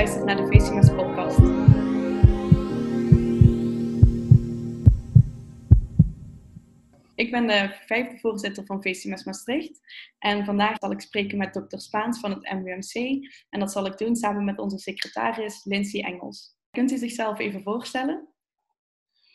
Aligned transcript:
luistert 0.00 0.24
naar 0.24 0.36
de 0.36 0.46
VCMS 0.46 0.94
podcast. 0.94 1.38
Ik 7.14 7.30
ben 7.30 7.46
de 7.46 7.74
vijfde 7.86 8.18
voorzitter 8.18 8.64
van 8.64 8.82
VCMS 8.82 9.24
Maastricht 9.24 9.80
en 10.18 10.44
vandaag 10.44 10.76
zal 10.78 10.90
ik 10.90 11.00
spreken 11.00 11.38
met 11.38 11.54
dokter 11.54 11.80
Spaans 11.80 12.20
van 12.20 12.30
het 12.30 12.52
MWMC 12.52 12.94
en 13.50 13.60
dat 13.60 13.72
zal 13.72 13.86
ik 13.86 13.98
doen 13.98 14.16
samen 14.16 14.44
met 14.44 14.58
onze 14.58 14.78
secretaris 14.78 15.64
Lindsay 15.64 16.00
Engels. 16.00 16.56
Kunt 16.70 16.92
u 16.92 16.96
zichzelf 16.96 17.38
even 17.38 17.62
voorstellen? 17.62 18.28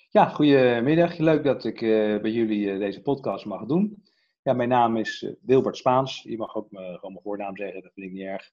Ja, 0.09 0.25
goedemiddag. 0.25 1.17
Leuk 1.17 1.43
dat 1.43 1.65
ik 1.65 1.81
uh, 1.81 2.21
bij 2.21 2.31
jullie 2.31 2.65
uh, 2.65 2.79
deze 2.79 3.01
podcast 3.01 3.45
mag 3.45 3.65
doen. 3.65 4.03
Ja, 4.41 4.53
mijn 4.53 4.69
naam 4.69 4.97
is 4.97 5.21
uh, 5.21 5.31
Wilbert 5.41 5.77
Spaans. 5.77 6.21
Je 6.21 6.37
mag 6.37 6.55
ook 6.55 6.67
gewoon 6.69 6.99
mijn 7.01 7.23
voornaam 7.23 7.57
zeggen, 7.57 7.81
dat 7.81 7.91
vind 7.93 8.05
ik 8.05 8.11
niet 8.11 8.25
erg. 8.25 8.51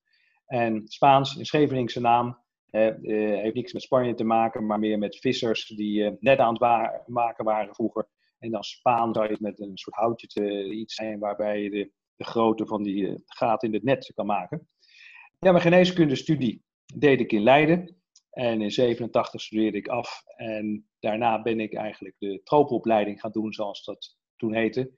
En 0.52 0.82
Spaans, 0.86 1.36
een 1.36 1.44
Scheveningse 1.44 2.00
naam, 2.00 2.38
heeft 2.70 3.54
niks 3.54 3.72
met 3.72 3.82
Spanje 3.82 4.14
te 4.14 4.24
maken, 4.24 4.66
maar 4.66 4.78
meer 4.78 4.98
met 4.98 5.16
vissers 5.16 5.66
die 5.66 6.16
net 6.20 6.38
aan 6.38 6.52
het 6.52 7.08
maken 7.08 7.44
waren 7.44 7.74
vroeger. 7.74 8.08
En 8.38 8.50
dan 8.50 8.62
Spaan 8.62 9.14
zou 9.14 9.28
je 9.28 9.36
met 9.40 9.60
een 9.60 9.76
soort 9.76 9.96
houtje 9.96 10.26
te, 10.26 10.70
iets 10.70 10.94
zijn 10.94 11.18
waarbij 11.18 11.62
je 11.62 11.70
de, 11.70 11.90
de 12.16 12.24
grootte 12.24 12.66
van 12.66 12.82
die 12.82 13.22
gaten 13.26 13.68
in 13.68 13.74
het 13.74 13.82
net 13.82 14.12
kan 14.14 14.26
maken. 14.26 14.68
Ja, 15.38 15.50
mijn 15.50 15.62
geneeskundestudie 15.62 16.62
deed 16.96 17.20
ik 17.20 17.32
in 17.32 17.42
Leiden. 17.42 18.02
En 18.30 18.60
in 18.60 18.70
87 18.70 19.40
studeerde 19.40 19.78
ik 19.78 19.88
af. 19.88 20.22
En 20.36 20.88
daarna 21.00 21.42
ben 21.42 21.60
ik 21.60 21.74
eigenlijk 21.74 22.14
de 22.18 22.40
tropenopleiding 22.44 23.20
gaan 23.20 23.32
doen, 23.32 23.52
zoals 23.52 23.84
dat 23.84 24.16
toen 24.36 24.54
heette. 24.54 24.92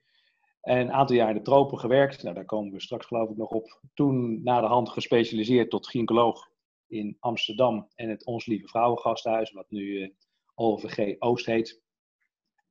En 0.65 0.77
een 0.77 0.91
aantal 0.91 1.15
jaar 1.15 1.29
in 1.29 1.35
de 1.35 1.41
tropen 1.41 1.79
gewerkt. 1.79 2.23
Nou, 2.23 2.35
daar 2.35 2.45
komen 2.45 2.73
we 2.73 2.81
straks 2.81 3.05
geloof 3.05 3.29
ik 3.29 3.37
nog 3.37 3.49
op. 3.49 3.79
Toen 3.93 4.43
na 4.43 4.61
de 4.61 4.67
hand 4.67 4.89
gespecialiseerd 4.89 5.69
tot 5.69 5.87
gynaecoloog 5.87 6.49
in 6.87 7.17
Amsterdam 7.19 7.87
en 7.95 8.09
het 8.09 8.25
Ons 8.25 8.45
Lieve 8.45 8.67
Vrouwengasthuis, 8.67 9.51
wat 9.51 9.69
nu 9.69 10.01
eh, 10.01 10.09
OVG 10.55 11.15
Oost 11.19 11.45
heet. 11.45 11.81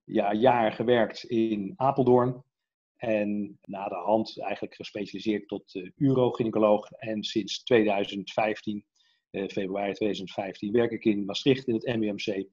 Ja, 0.05 0.33
jaar 0.33 0.72
gewerkt 0.72 1.25
in 1.25 1.72
Apeldoorn. 1.77 2.45
En 2.97 3.59
na 3.62 3.89
de 3.89 3.95
hand 3.95 4.41
eigenlijk 4.41 4.75
gespecialiseerd 4.75 5.48
tot 5.48 5.75
uh. 5.97 6.91
En 6.98 7.22
sinds 7.22 7.62
2015 7.62 8.84
eh, 9.31 9.48
februari 9.48 9.92
2015 9.92 10.72
werk 10.72 10.91
ik 10.91 11.05
in 11.05 11.25
Maastricht 11.25 11.67
in 11.67 11.75
het 11.75 11.87
MWMC. 11.87 12.47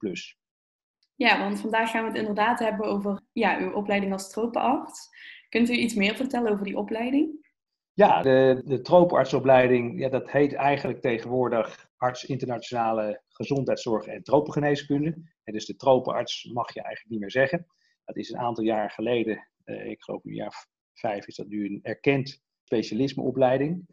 Ja, 1.21 1.39
want 1.39 1.59
vandaag 1.59 1.91
gaan 1.91 2.01
we 2.01 2.07
het 2.07 2.17
inderdaad 2.17 2.59
hebben 2.59 2.85
over 2.85 3.21
ja, 3.31 3.59
uw 3.59 3.73
opleiding 3.73 4.11
als 4.11 4.29
tropenarts. 4.29 5.09
Kunt 5.49 5.69
u 5.69 5.73
iets 5.73 5.93
meer 5.93 6.15
vertellen 6.15 6.51
over 6.51 6.65
die 6.65 6.77
opleiding? 6.77 7.49
Ja, 7.93 8.21
de, 8.21 8.61
de 8.65 8.81
tropenartsopleiding, 8.81 9.99
ja, 9.99 10.09
dat 10.09 10.31
heet 10.31 10.53
eigenlijk 10.53 11.01
tegenwoordig 11.01 11.89
arts 11.97 12.23
internationale 12.23 13.21
gezondheidszorg 13.27 14.05
en 14.05 14.23
tropengeneeskunde. 14.23 15.21
En 15.43 15.53
dus 15.53 15.65
de 15.65 15.75
tropenarts 15.75 16.43
mag 16.43 16.73
je 16.73 16.81
eigenlijk 16.81 17.11
niet 17.11 17.19
meer 17.19 17.31
zeggen. 17.31 17.67
Dat 18.05 18.17
is 18.17 18.29
een 18.29 18.39
aantal 18.39 18.63
jaar 18.63 18.91
geleden, 18.91 19.47
eh, 19.63 19.85
ik 19.85 20.03
geloof 20.03 20.25
een 20.25 20.33
jaar 20.33 20.67
vijf, 20.93 21.27
is 21.27 21.35
dat 21.35 21.47
nu 21.47 21.65
een 21.65 21.79
erkend 21.81 22.41
specialismeopleiding. 22.63 23.85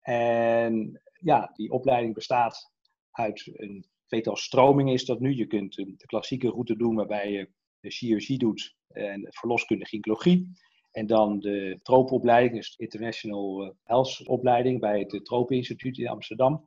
En 0.00 1.00
ja, 1.12 1.50
die 1.54 1.70
opleiding 1.70 2.14
bestaat 2.14 2.72
uit 3.10 3.50
een 3.52 3.86
tweetal 4.08 4.36
stromingen 4.36 4.92
is 4.92 5.04
dat 5.04 5.20
nu. 5.20 5.34
Je 5.34 5.46
kunt 5.46 5.74
de 5.74 6.06
klassieke 6.06 6.48
route 6.48 6.76
doen 6.76 6.94
waarbij 6.94 7.32
je 7.32 7.48
de 7.80 7.90
chirurgie 7.90 8.38
doet 8.38 8.76
en 8.88 9.26
verloskunde 9.30 9.86
gynaecologie. 9.86 10.50
En 10.90 11.06
dan 11.06 11.38
de 11.40 11.78
tropenopleiding, 11.82 12.54
dus 12.54 12.76
de 12.76 12.82
International 12.82 13.64
eh, 13.64 13.70
Health 13.82 14.26
opleiding 14.26 14.80
bij 14.80 14.98
het 14.98 15.24
Tropeninstituut 15.24 15.98
in 15.98 16.08
Amsterdam. 16.08 16.64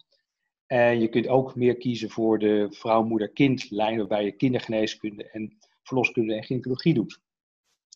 En 0.66 1.00
je 1.00 1.10
kunt 1.10 1.28
ook 1.28 1.56
meer 1.56 1.78
kiezen 1.78 2.10
voor 2.10 2.40
de 2.40 2.68
vrouw-moeder-kind 2.70 3.70
lijn, 3.70 3.98
waarbij 3.98 4.26
je 4.26 4.32
kindergeneeskunde 4.32 5.30
en 5.30 5.58
verloskunde 5.84 6.36
en 6.36 6.44
gynaecologie 6.44 6.94
doet. 6.94 7.22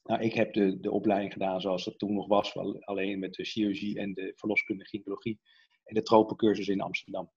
Nou, 0.03 0.21
ik 0.21 0.33
heb 0.33 0.53
de, 0.53 0.79
de 0.79 0.91
opleiding 0.91 1.33
gedaan 1.33 1.61
zoals 1.61 1.85
dat 1.85 1.99
toen 1.99 2.13
nog 2.13 2.27
was, 2.27 2.55
alleen 2.79 3.19
met 3.19 3.33
de 3.33 3.45
chirurgie 3.45 3.99
en 3.99 4.13
de 4.13 4.33
verloskunde 4.35 4.85
gynaecologie 4.85 5.39
en 5.83 5.95
de 5.95 6.01
tropencursus 6.01 6.67
in 6.67 6.81
Amsterdam. 6.81 7.31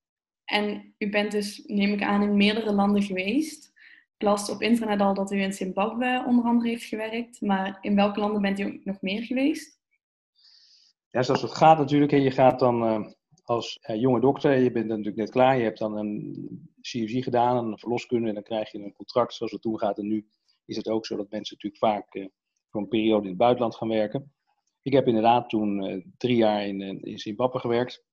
En 0.48 0.94
u 0.98 1.10
bent 1.10 1.30
dus, 1.30 1.62
neem 1.66 1.92
ik 1.92 2.02
aan, 2.02 2.22
in 2.22 2.36
meerdere 2.36 2.72
landen 2.72 3.02
geweest. 3.02 3.72
Ik 4.16 4.22
las 4.22 4.50
op 4.50 4.62
internet 4.62 5.00
al 5.00 5.14
dat 5.14 5.32
u 5.32 5.40
in 5.40 5.52
Zimbabwe 5.52 6.24
onder 6.26 6.44
andere 6.44 6.68
heeft 6.68 6.84
gewerkt. 6.84 7.40
Maar 7.40 7.78
in 7.80 7.94
welke 7.94 8.20
landen 8.20 8.42
bent 8.42 8.58
u 8.58 8.80
nog 8.84 9.00
meer 9.00 9.22
geweest? 9.22 9.80
Ja, 11.10 11.22
zoals 11.22 11.42
het 11.42 11.54
gaat 11.54 11.78
natuurlijk. 11.78 12.12
Je 12.12 12.30
gaat 12.30 12.58
dan 12.58 12.84
uh, 12.84 13.06
als 13.42 13.78
uh, 13.90 14.00
jonge 14.00 14.20
dokter, 14.20 14.58
je 14.58 14.70
bent 14.70 14.86
natuurlijk 14.86 15.16
net 15.16 15.30
klaar. 15.30 15.56
Je 15.56 15.62
hebt 15.62 15.78
dan 15.78 15.96
een 15.96 16.74
chirurgie 16.80 17.22
gedaan, 17.22 17.56
een 17.56 17.78
verloskunde. 17.78 18.28
En 18.28 18.34
dan 18.34 18.42
krijg 18.42 18.72
je 18.72 18.78
een 18.78 18.92
contract 18.92 19.34
zoals 19.34 19.52
het 19.52 19.62
toen 19.62 19.78
gaat. 19.78 19.98
En 19.98 20.06
nu 20.06 20.28
is 20.64 20.76
het 20.76 20.88
ook 20.88 21.06
zo 21.06 21.16
dat 21.16 21.30
mensen 21.30 21.56
natuurlijk 21.56 21.84
vaak 21.84 22.14
uh, 22.14 22.26
voor 22.70 22.80
een 22.80 22.88
periode 22.88 23.22
in 23.22 23.28
het 23.28 23.38
buitenland 23.38 23.76
gaan 23.76 23.88
werken. 23.88 24.32
Ik 24.82 24.92
heb 24.92 25.06
inderdaad 25.06 25.48
toen 25.48 26.04
drie 26.16 26.36
jaar 26.36 26.66
in, 26.66 26.80
in 27.02 27.18
Zimbabwe 27.18 27.58
gewerkt. 27.58 28.04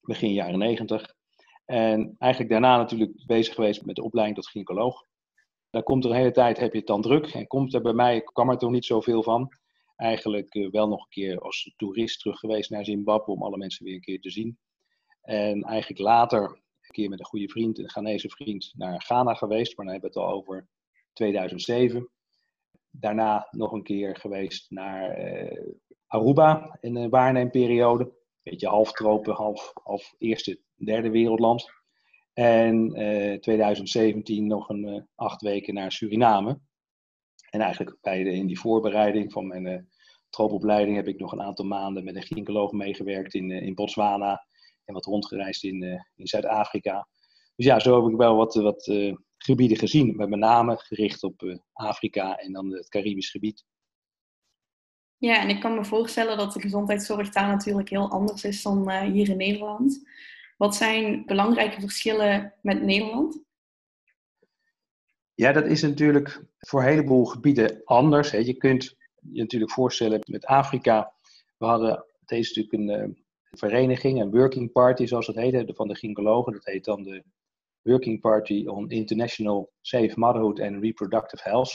Begin 0.00 0.32
jaren 0.32 0.58
negentig. 0.58 1.16
En 1.68 2.14
eigenlijk 2.18 2.52
daarna 2.52 2.76
natuurlijk 2.76 3.26
bezig 3.26 3.54
geweest 3.54 3.84
met 3.84 3.96
de 3.96 4.02
opleiding 4.02 4.38
tot 4.38 4.48
gynaecoloog. 4.48 5.06
Daar 5.70 5.82
komt 5.82 6.04
er 6.04 6.10
een 6.10 6.16
hele 6.16 6.30
tijd, 6.30 6.58
heb 6.58 6.72
je 6.72 6.78
het 6.78 6.86
dan 6.86 7.02
druk. 7.02 7.26
En 7.26 7.46
komt 7.46 7.74
er 7.74 7.82
bij 7.82 7.92
mij, 7.92 8.22
kwam 8.22 8.50
er 8.50 8.58
toch 8.58 8.70
niet 8.70 8.84
zoveel 8.84 9.22
van. 9.22 9.48
Eigenlijk 9.96 10.54
uh, 10.54 10.70
wel 10.70 10.88
nog 10.88 11.00
een 11.00 11.08
keer 11.08 11.40
als 11.40 11.74
toerist 11.76 12.20
terug 12.20 12.38
geweest 12.38 12.70
naar 12.70 12.84
Zimbabwe 12.84 13.32
om 13.32 13.42
alle 13.42 13.56
mensen 13.56 13.84
weer 13.84 13.94
een 13.94 14.00
keer 14.00 14.20
te 14.20 14.30
zien. 14.30 14.58
En 15.22 15.62
eigenlijk 15.62 16.00
later 16.00 16.42
een 16.42 16.90
keer 16.90 17.08
met 17.08 17.18
een 17.18 17.24
goede 17.24 17.48
vriend, 17.48 17.78
een 17.78 17.90
Ghanese 17.90 18.28
vriend, 18.28 18.72
naar 18.76 19.02
Ghana 19.02 19.34
geweest. 19.34 19.76
Maar 19.76 19.84
dan 19.86 19.94
hebben 19.94 20.12
we 20.12 20.20
het 20.20 20.28
al 20.28 20.34
over 20.34 20.68
2007. 21.12 22.08
Daarna 22.90 23.48
nog 23.50 23.72
een 23.72 23.82
keer 23.82 24.16
geweest 24.16 24.70
naar 24.70 25.34
uh, 25.34 25.72
Aruba 26.06 26.78
in 26.80 26.96
een 26.96 27.10
waarneemperiode 27.10 28.17
beetje 28.50 28.68
half 28.68 28.92
tropen, 28.92 29.34
half, 29.34 29.72
half 29.82 30.14
eerste, 30.18 30.60
derde 30.76 31.10
wereldland. 31.10 31.70
En 32.32 33.00
uh, 33.00 33.38
2017 33.38 34.46
nog 34.46 34.68
een 34.68 34.88
uh, 34.88 35.00
acht 35.14 35.42
weken 35.42 35.74
naar 35.74 35.92
Suriname. 35.92 36.60
En 37.50 37.60
eigenlijk 37.60 37.96
bij 38.00 38.22
de, 38.22 38.32
in 38.32 38.46
die 38.46 38.58
voorbereiding 38.58 39.32
van 39.32 39.46
mijn 39.46 39.66
uh, 39.66 39.78
troopopleiding 40.30 40.96
heb 40.96 41.08
ik 41.08 41.18
nog 41.18 41.32
een 41.32 41.42
aantal 41.42 41.64
maanden 41.64 42.04
met 42.04 42.16
een 42.16 42.22
gynaecoloog 42.22 42.72
meegewerkt 42.72 43.34
in, 43.34 43.50
in 43.50 43.74
Botswana. 43.74 44.46
En 44.84 44.94
wat 44.94 45.04
rondgereisd 45.04 45.64
in, 45.64 45.82
in 46.16 46.26
Zuid-Afrika. 46.26 47.08
Dus 47.56 47.66
ja, 47.66 47.78
zo 47.78 48.02
heb 48.02 48.12
ik 48.12 48.16
wel 48.16 48.36
wat, 48.36 48.54
wat 48.54 48.92
gebieden 49.38 49.76
gezien. 49.76 50.16
Met 50.16 50.28
met 50.28 50.38
name 50.38 50.76
gericht 50.76 51.22
op 51.22 51.58
Afrika 51.72 52.36
en 52.38 52.52
dan 52.52 52.72
het 52.72 52.88
Caribisch 52.88 53.30
gebied. 53.30 53.64
Ja, 55.18 55.40
en 55.40 55.48
ik 55.48 55.60
kan 55.60 55.74
me 55.74 55.84
voorstellen 55.84 56.36
dat 56.36 56.52
de 56.52 56.60
gezondheidszorg 56.60 57.30
daar 57.30 57.48
natuurlijk 57.48 57.88
heel 57.88 58.10
anders 58.10 58.44
is 58.44 58.62
dan 58.62 58.90
uh, 58.90 59.00
hier 59.00 59.28
in 59.28 59.36
Nederland. 59.36 60.08
Wat 60.56 60.76
zijn 60.76 61.26
belangrijke 61.26 61.80
verschillen 61.80 62.54
met 62.62 62.82
Nederland? 62.82 63.40
Ja, 65.34 65.52
dat 65.52 65.66
is 65.66 65.82
natuurlijk 65.82 66.44
voor 66.58 66.80
een 66.80 66.88
heleboel 66.88 67.24
gebieden 67.24 67.80
anders. 67.84 68.30
Hè. 68.30 68.38
Je 68.38 68.54
kunt 68.54 68.96
je 69.32 69.40
natuurlijk 69.40 69.72
voorstellen 69.72 70.20
met 70.26 70.44
Afrika. 70.44 71.12
We 71.56 71.66
hadden 71.66 72.04
deze 72.24 72.60
natuurlijk 72.60 72.90
een 72.90 73.08
uh, 73.08 73.14
vereniging, 73.50 74.20
een 74.20 74.30
working 74.30 74.72
party 74.72 75.06
zoals 75.06 75.26
dat 75.26 75.34
heet, 75.34 75.72
van 75.74 75.88
de 75.88 75.94
gynaecologen. 75.94 76.52
Dat 76.52 76.64
heet 76.64 76.84
dan 76.84 77.02
de 77.02 77.24
Working 77.82 78.20
Party 78.20 78.64
on 78.66 78.90
International 78.90 79.72
Safe 79.80 80.12
Motherhood 80.14 80.60
and 80.60 80.82
Reproductive 80.82 81.48
Health. 81.48 81.72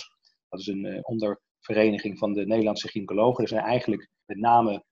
Dat 0.50 0.60
is 0.60 0.68
een 0.68 0.86
uh, 0.86 1.00
onder 1.02 1.42
vereniging 1.66 2.18
van 2.18 2.34
de 2.34 2.46
Nederlandse 2.46 2.88
gynaecologen. 2.88 3.44
Er 3.44 3.50
zijn 3.50 3.64
eigenlijk 3.64 4.10
met 4.26 4.38
name 4.38 4.84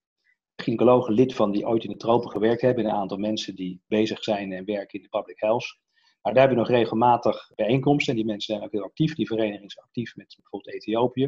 gynaecologen 0.55 1.13
lid 1.13 1.33
van 1.33 1.51
die 1.51 1.67
ooit 1.67 1.83
in 1.83 1.91
de 1.91 1.97
tropen 1.97 2.31
gewerkt 2.31 2.61
hebben. 2.61 2.85
Een 2.85 2.91
aantal 2.91 3.17
mensen 3.17 3.55
die 3.55 3.81
bezig 3.87 4.23
zijn 4.23 4.51
en 4.51 4.65
werken 4.65 4.99
in 4.99 5.07
de 5.11 5.17
public 5.17 5.39
health. 5.39 5.79
Maar 6.21 6.33
daar 6.33 6.47
hebben 6.47 6.63
we 6.63 6.69
nog 6.69 6.79
regelmatig 6.79 7.51
bijeenkomsten. 7.55 8.13
En 8.13 8.19
die 8.19 8.29
mensen 8.29 8.53
zijn 8.53 8.65
ook 8.65 8.71
heel 8.71 8.83
actief. 8.83 9.15
Die 9.15 9.27
vereniging 9.27 9.65
is 9.65 9.79
actief 9.79 10.15
met 10.15 10.35
bijvoorbeeld 10.35 10.75
Ethiopië. 10.75 11.23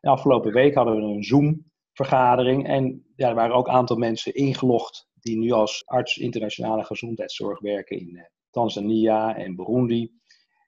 En 0.00 0.10
afgelopen 0.10 0.52
week 0.52 0.74
hadden 0.74 0.96
we 0.96 1.02
een 1.02 1.24
Zoom-vergadering. 1.24 2.66
En 2.66 3.06
ja, 3.16 3.28
er 3.28 3.34
waren 3.34 3.54
ook 3.54 3.66
een 3.66 3.72
aantal 3.72 3.96
mensen 3.96 4.34
ingelogd 4.34 5.08
die 5.14 5.38
nu 5.38 5.50
als 5.50 5.82
arts 5.86 6.16
internationale 6.16 6.84
gezondheidszorg 6.84 7.60
werken 7.60 7.98
in 7.98 8.16
eh, 8.16 8.24
Tanzania 8.50 9.36
en 9.36 9.56
Burundi. 9.56 10.12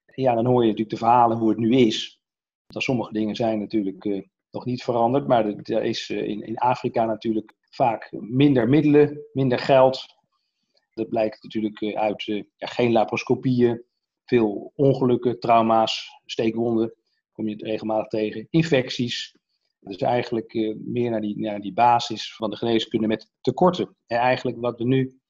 En 0.06 0.22
ja, 0.22 0.34
dan 0.34 0.46
hoor 0.46 0.60
je 0.60 0.70
natuurlijk 0.70 0.98
de 0.98 1.04
verhalen 1.04 1.36
hoe 1.36 1.48
het 1.48 1.58
nu 1.58 1.76
is. 1.76 2.20
Dat 2.66 2.82
sommige 2.82 3.12
dingen 3.12 3.34
zijn 3.34 3.58
natuurlijk 3.58 4.04
uh, 4.04 4.22
nog 4.50 4.64
niet 4.64 4.82
veranderd, 4.82 5.26
maar 5.26 5.46
er 5.46 5.82
is 5.82 6.08
uh, 6.08 6.28
in, 6.28 6.46
in 6.46 6.58
Afrika 6.58 7.04
natuurlijk 7.04 7.54
vaak 7.70 8.08
minder 8.10 8.68
middelen, 8.68 9.18
minder 9.32 9.58
geld. 9.58 10.06
Dat 10.94 11.08
blijkt 11.08 11.42
natuurlijk 11.42 11.80
uh, 11.80 11.96
uit 11.98 12.22
ja, 12.24 12.44
geen 12.56 12.92
laparoscopieën, 12.92 13.84
veel 14.24 14.72
ongelukken, 14.74 15.40
trauma's, 15.40 16.20
steekwonden, 16.24 16.94
kom 17.32 17.48
je 17.48 17.52
het 17.52 17.62
regelmatig 17.62 18.08
tegen, 18.08 18.46
infecties. 18.50 19.34
Dus 19.80 19.96
eigenlijk 19.96 20.76
meer 20.78 21.10
naar 21.10 21.20
die, 21.20 21.60
die 21.60 21.72
basis 21.72 22.34
van 22.34 22.50
de 22.50 22.56
geneeskunde 22.56 23.06
met 23.06 23.30
tekorten. 23.40 23.96
En 24.06 24.18
eigenlijk 24.18 24.56
wat 24.60 24.78
we 24.78 24.84
nu 24.84 25.20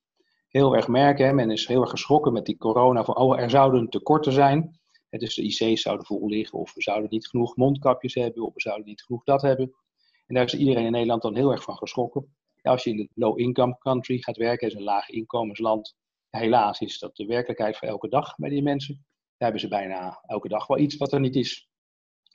heel 0.49 0.77
erg 0.77 0.89
merken. 0.89 1.27
Hè? 1.27 1.33
Men 1.33 1.51
is 1.51 1.67
heel 1.67 1.81
erg 1.81 1.91
geschrokken 1.91 2.33
met 2.33 2.45
die 2.45 2.57
corona. 2.57 3.05
Van, 3.05 3.17
oh, 3.17 3.41
er 3.41 3.51
zouden 3.51 3.89
tekorten 3.89 4.33
zijn. 4.33 4.79
Dus 5.19 5.35
de 5.35 5.43
IC's 5.43 5.83
zouden 5.83 6.07
vol 6.07 6.29
liggen, 6.29 6.59
of 6.59 6.75
we 6.75 6.83
zouden 6.83 7.11
niet 7.11 7.29
genoeg 7.29 7.57
mondkapjes 7.57 8.15
hebben, 8.15 8.47
of 8.47 8.55
we 8.55 8.61
zouden 8.61 8.87
niet 8.87 9.03
genoeg 9.03 9.25
dat 9.25 9.43
hebben. 9.43 9.75
En 10.27 10.35
daar 10.35 10.45
is 10.45 10.55
iedereen 10.55 10.85
in 10.85 10.93
Nederland 10.93 11.23
dan 11.23 11.37
heel 11.37 11.51
erg 11.51 11.63
van 11.63 11.77
geschrokken. 11.77 12.37
Als 12.63 12.85
je 12.85 12.91
in 12.91 12.99
een 12.99 13.11
low-income 13.15 13.79
country 13.79 14.19
gaat 14.19 14.37
werken, 14.37 14.69
is 14.69 14.75
een 14.75 14.83
laag 14.83 15.09
inkomensland, 15.09 15.97
helaas 16.31 16.81
is 16.81 16.99
dat 16.99 17.17
de 17.17 17.27
werkelijkheid 17.27 17.77
voor 17.77 17.89
elke 17.89 18.09
dag 18.09 18.37
bij 18.37 18.51
die 18.51 18.63
mensen. 18.63 18.95
Daar 18.95 19.51
hebben 19.51 19.61
ze 19.61 19.69
bijna 19.69 20.23
elke 20.27 20.49
dag 20.49 20.67
wel 20.67 20.79
iets 20.79 20.97
wat 20.97 21.13
er 21.13 21.21
niet 21.21 21.37
is. 21.37 21.69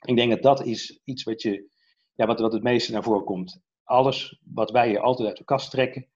Ik 0.04 0.16
denk 0.16 0.30
dat 0.30 0.42
dat 0.42 0.66
is 0.66 1.00
iets 1.04 1.22
wat, 1.22 1.42
je, 1.42 1.68
ja, 2.14 2.26
wat, 2.26 2.40
wat 2.40 2.52
het 2.52 2.62
meeste 2.62 2.92
naar 2.92 3.02
voren 3.02 3.24
komt. 3.24 3.60
Alles 3.84 4.40
wat 4.44 4.70
wij 4.70 4.88
hier 4.88 5.00
altijd 5.00 5.28
uit 5.28 5.36
de 5.36 5.44
kast 5.44 5.70
trekken, 5.70 6.08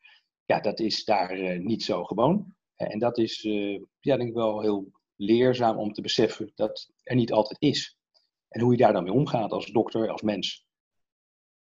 ja, 0.44 0.60
dat 0.60 0.80
is 0.80 1.04
daar 1.04 1.38
uh, 1.38 1.58
niet 1.60 1.82
zo 1.82 2.04
gewoon. 2.04 2.54
En 2.76 2.98
dat 2.98 3.18
is, 3.18 3.44
uh, 3.44 3.80
ja, 4.00 4.16
denk 4.16 4.28
ik 4.28 4.34
wel 4.34 4.60
heel 4.60 4.90
leerzaam 5.16 5.76
om 5.76 5.92
te 5.92 6.00
beseffen 6.00 6.52
dat 6.54 6.90
er 7.02 7.16
niet 7.16 7.32
altijd 7.32 7.60
is. 7.60 7.96
En 8.48 8.60
hoe 8.60 8.70
je 8.70 8.78
daar 8.78 8.92
dan 8.92 9.02
mee 9.02 9.12
omgaat 9.12 9.50
als 9.50 9.66
dokter, 9.66 10.10
als 10.10 10.22
mens. 10.22 10.64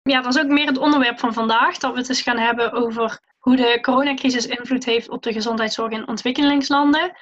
Ja, 0.01 0.21
dat 0.21 0.36
is 0.36 0.41
ook 0.41 0.50
meer 0.50 0.68
het 0.68 0.77
onderwerp 0.77 1.19
van 1.19 1.33
vandaag, 1.33 1.77
dat 1.77 1.91
we 1.94 2.00
het 2.00 2.09
eens 2.09 2.21
gaan 2.21 2.38
hebben 2.38 2.71
over 2.71 3.36
hoe 3.38 3.56
de 3.56 3.77
coronacrisis 3.81 4.47
invloed 4.47 4.86
heeft 4.86 5.09
op 5.09 5.24
de 5.24 5.33
gezondheidszorg 5.33 5.91
in 5.91 6.07
ontwikkelingslanden. 6.07 7.18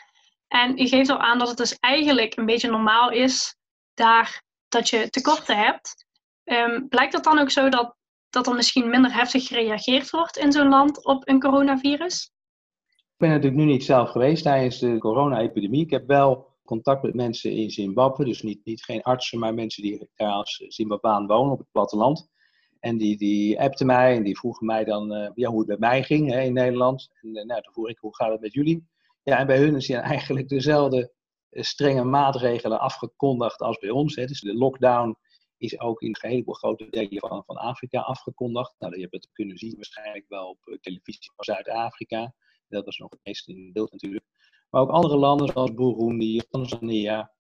En 0.48 0.78
je 0.78 0.88
geeft 0.88 1.10
al 1.10 1.20
aan 1.20 1.40
dat 1.40 1.48
het 1.48 1.58
dus 1.58 1.78
eigenlijk 1.80 2.38
een 2.38 2.46
beetje 2.46 2.70
normaal 2.70 3.12
is 3.12 3.56
daar 3.94 4.44
dat 4.68 4.90
je 4.90 5.10
tekorten 5.10 5.58
hebt. 5.58 6.06
Um, 6.44 6.88
blijkt 6.88 7.14
het 7.14 7.24
dan 7.24 7.40
ook 7.40 7.52
zo 7.52 7.70
dat, 7.70 7.96
dat 8.30 8.48
er 8.48 8.56
misschien 8.56 8.90
minder 8.90 9.14
heftig 9.14 9.48
gereageerd 9.48 10.10
wordt 10.10 10.38
in 10.38 10.52
zo'n 10.52 10.68
land 10.68 11.06
op 11.06 11.28
een 11.28 11.40
coronavirus? 11.40 12.32
Ik 13.18 13.24
ben 13.28 13.32
natuurlijk 13.32 13.62
nu 13.62 13.72
niet 13.72 13.84
zelf 13.84 14.10
geweest 14.10 14.44
tijdens 14.44 14.80
de 14.80 14.98
corona-epidemie. 14.98 15.84
Ik 15.84 15.90
heb 15.90 16.08
wel 16.08 16.48
contact 16.66 17.04
met 17.04 17.14
mensen 17.14 17.52
in 17.52 17.70
Zimbabwe, 17.70 18.26
dus 18.26 18.42
niet, 18.42 18.66
niet 18.66 18.84
geen 18.84 19.02
artsen, 19.02 19.40
maar 19.40 19.54
mensen 19.54 19.84
die 19.84 20.10
daar 20.16 20.32
als 20.32 20.64
Zimbabwean 20.68 21.28
wonen 21.28 21.52
op 21.52 21.58
het 21.58 21.72
platteland. 21.72 22.30
En 22.80 22.98
die, 22.98 23.18
die 23.18 23.62
appten 23.62 23.86
mij 23.86 24.16
en 24.16 24.24
die 24.24 24.38
vroegen 24.38 24.66
mij 24.66 24.84
dan 24.84 25.14
uh, 25.14 25.30
ja, 25.34 25.50
hoe 25.50 25.58
het 25.60 25.68
bij 25.68 25.78
mij 25.78 26.04
ging 26.04 26.32
hè, 26.32 26.42
in 26.42 26.54
Nederland. 26.54 27.10
En 27.22 27.28
uh, 27.28 27.44
nou, 27.44 27.62
toen 27.62 27.74
vroeg 27.74 27.90
ik, 27.90 27.98
hoe 27.98 28.16
gaat 28.16 28.32
het 28.32 28.42
met 28.42 28.54
jullie? 28.54 28.88
Ja, 29.24 29.38
en 29.38 29.48
bij 29.48 29.58
hun 29.58 29.76
is 29.76 29.90
eigenlijk 30.16 30.50
dezelfde 30.50 31.14
eh, 31.50 31.64
strenge 31.64 32.04
maatregelen 32.04 32.80
afgekondigd 32.80 33.62
als 33.62 33.78
bij 33.78 33.90
ons. 33.90 34.16
Hè. 34.16 34.26
Dus 34.26 34.42
de 34.42 34.54
lockdown 34.54 35.18
is 35.58 35.80
ook 35.80 36.02
in 36.02 36.16
een 36.22 36.30
heleboel 36.30 36.54
grote 36.54 36.88
delen 36.90 37.20
van, 37.20 37.44
van 37.46 37.56
Afrika 37.56 38.00
afgekondigd. 38.00 38.76
Nou, 38.80 38.96
je 38.96 39.02
hebt 39.02 39.14
het 39.14 39.30
kunnen 39.34 39.58
zien 39.58 39.76
waarschijnlijk 39.76 40.26
wel 40.28 40.50
op 40.50 40.78
televisie 40.82 41.32
van 41.36 41.46
Zuid-Afrika. 41.46 42.34
Dat 42.70 42.86
was 42.86 42.98
nog 42.98 43.10
het 43.10 43.20
meest 43.24 43.48
in 43.48 43.72
beeld 43.74 43.92
natuurlijk. 43.92 44.26
Maar 44.70 44.82
ook 44.82 44.90
andere 44.90 45.18
landen 45.18 45.48
zoals 45.48 45.74
Burundi, 45.74 46.42
Tanzania. 46.50 47.32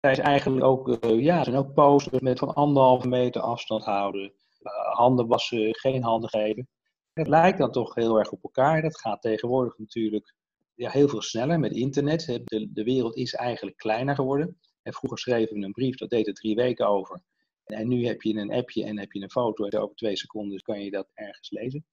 Daar 0.00 0.12
is 0.12 0.18
eigenlijk 0.18 0.64
ook, 0.64 1.04
uh, 1.04 1.20
ja, 1.22 1.44
zijn 1.44 1.56
ook 1.56 1.74
posters 1.74 2.20
met 2.20 2.38
van 2.38 2.54
anderhalve 2.54 3.08
meter 3.08 3.40
afstand 3.40 3.84
houden. 3.84 4.22
Uh, 4.22 4.94
handen 4.96 5.26
wassen, 5.26 5.74
geen 5.74 6.02
handen 6.02 6.30
geven. 6.30 6.68
Het 7.12 7.28
lijkt 7.28 7.58
dan 7.58 7.70
toch 7.72 7.94
heel 7.94 8.18
erg 8.18 8.30
op 8.30 8.42
elkaar. 8.42 8.82
Dat 8.82 9.00
gaat 9.00 9.22
tegenwoordig 9.22 9.78
natuurlijk 9.78 10.34
ja, 10.74 10.90
heel 10.90 11.08
veel 11.08 11.22
sneller 11.22 11.60
met 11.60 11.72
internet. 11.72 12.40
De, 12.44 12.72
de 12.72 12.84
wereld 12.84 13.16
is 13.16 13.34
eigenlijk 13.34 13.76
kleiner 13.76 14.14
geworden. 14.14 14.58
En 14.82 14.92
vroeger 14.92 15.18
schreven 15.18 15.58
we 15.58 15.64
een 15.64 15.72
brief, 15.72 15.96
dat 15.96 16.10
deed 16.10 16.26
er 16.26 16.34
drie 16.34 16.54
weken 16.54 16.88
over. 16.88 17.22
En 17.64 17.88
nu 17.88 18.06
heb 18.06 18.22
je 18.22 18.34
een 18.34 18.52
appje 18.52 18.84
en 18.84 18.98
heb 18.98 19.12
je 19.12 19.22
een 19.22 19.30
foto 19.30 19.64
en 19.64 19.78
over 19.78 19.96
twee 19.96 20.16
seconden 20.16 20.60
kan 20.60 20.80
je 20.80 20.90
dat 20.90 21.10
ergens 21.14 21.50
lezen. 21.50 21.86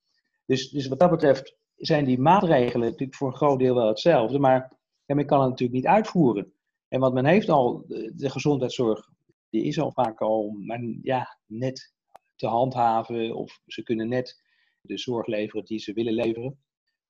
Dus, 0.46 0.70
dus 0.70 0.88
wat 0.88 1.00
dat 1.00 1.10
betreft 1.10 1.56
zijn 1.82 2.06
die 2.06 2.20
maatregelen 2.20 2.90
natuurlijk 2.90 3.18
voor 3.18 3.28
een 3.28 3.36
groot 3.36 3.60
deel 3.60 3.76
wel 3.76 3.88
hetzelfde, 3.88 4.40
maar 4.40 4.80
men 5.06 5.26
kan 5.26 5.40
het 5.40 5.50
natuurlijk 5.50 5.78
niet 5.78 5.88
uitvoeren. 5.88 6.54
En 6.88 7.00
wat 7.00 7.14
men 7.14 7.26
heeft 7.26 7.50
al, 7.50 7.84
de, 7.88 8.30
gezondheidszorg, 8.30 9.10
die 9.50 9.64
is 9.64 9.80
al 9.80 9.92
vaak 9.92 10.22
al 10.22 10.50
maar 10.50 10.82
ja, 11.02 11.40
net 11.46 11.94
te 12.36 12.48
handhaven 12.48 13.36
of 13.36 13.62
ze 13.66 13.84
kunnen 13.84 14.08
net 14.08 14.42
de 14.82 14.98
zorg 14.98 15.28
leveren 15.28 15.66
die 15.66 15.80
ze 15.80 15.94
willen 15.94 16.14
leveren. 16.14 16.64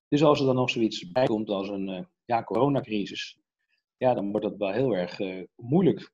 Dus 0.08 0.22
als 0.22 0.40
er 0.40 0.46
dan 0.46 0.54
nog 0.54 0.70
zoiets 0.70 1.10
bij 1.10 1.26
komt 1.26 1.48
als 1.48 1.68
een 1.68 1.88
uh, 1.88 2.04
ja, 2.24 2.42
coronacrisis, 2.44 3.40
ja, 3.96 4.14
dan 4.14 4.30
wordt 4.30 4.46
dat 4.46 4.56
wel 4.56 4.72
heel 4.72 4.96
erg 4.96 5.18
uh, 5.18 5.44
moeilijk. 5.56 6.12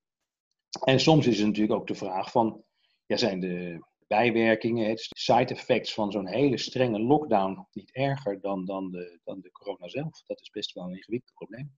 En 0.84 1.00
soms 1.00 1.26
is 1.26 1.38
het 1.38 1.46
natuurlijk 1.46 1.81
ook 1.81 1.87
de 1.87 1.94
vraag 1.94 2.31
van, 2.31 2.64
ja, 3.06 3.16
zijn 3.16 3.40
de 3.40 3.84
bijwerkingen, 4.08 4.94
de 4.94 5.08
side 5.08 5.55
effects 5.55 5.94
van 5.94 6.12
zo'n 6.12 6.26
hele 6.26 6.58
strenge 6.58 7.00
lockdown 7.00 7.66
niet 7.72 7.93
erger 7.93 8.40
dan, 8.40 8.64
dan, 8.64 8.90
de, 8.90 9.20
dan 9.25 9.40
de 9.40 9.50
corona 9.50 9.88
zelf? 9.88 10.22
Dat 10.26 10.40
is 10.40 10.50
best 10.50 10.72
wel 10.72 10.84
een 10.84 10.94
ingewikkeld 10.94 11.34
probleem. 11.34 11.76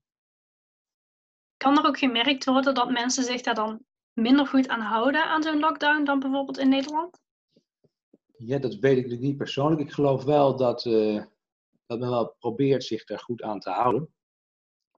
Kan 1.57 1.77
er 1.77 1.85
ook 1.85 1.97
gemerkt 1.97 2.45
worden 2.45 2.73
dat 2.73 2.91
mensen 2.91 3.23
zich 3.23 3.41
daar 3.41 3.55
dan 3.55 3.83
minder 4.13 4.47
goed 4.47 4.67
aan 4.67 4.81
houden 4.81 5.23
aan 5.23 5.43
zo'n 5.43 5.59
lockdown 5.59 6.03
dan 6.03 6.19
bijvoorbeeld 6.19 6.57
in 6.57 6.69
Nederland? 6.69 7.19
Ja, 8.37 8.57
dat 8.57 8.75
weet 8.75 8.97
ik 8.97 9.03
natuurlijk 9.03 9.27
niet 9.27 9.37
persoonlijk. 9.37 9.81
Ik 9.81 9.91
geloof 9.91 10.23
wel 10.23 10.55
dat, 10.55 10.85
uh, 10.85 11.23
dat 11.85 11.99
men 11.99 12.09
wel 12.09 12.35
probeert 12.39 12.83
zich 12.83 13.03
daar 13.03 13.19
goed 13.19 13.41
aan 13.41 13.59
te 13.59 13.69
houden. 13.69 14.13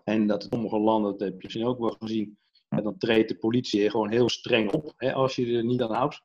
En 0.04 0.28
dat 0.28 0.44
in 0.44 0.50
sommige 0.50 0.80
landen, 0.80 1.12
dat 1.12 1.20
heb 1.20 1.30
je 1.30 1.44
misschien 1.44 1.66
ook 1.66 1.80
wel 1.80 1.96
gezien, 2.00 2.38
dan 2.70 2.98
treedt 2.98 3.30
de 3.30 3.38
politie 3.38 3.90
gewoon 3.90 4.12
heel 4.12 4.30
streng 4.30 4.72
op 4.72 4.94
hè, 4.98 5.14
als 5.14 5.36
je 5.36 5.58
er 5.58 5.66
niet 5.66 5.82
aan 5.82 5.94
houdt. 5.94 6.24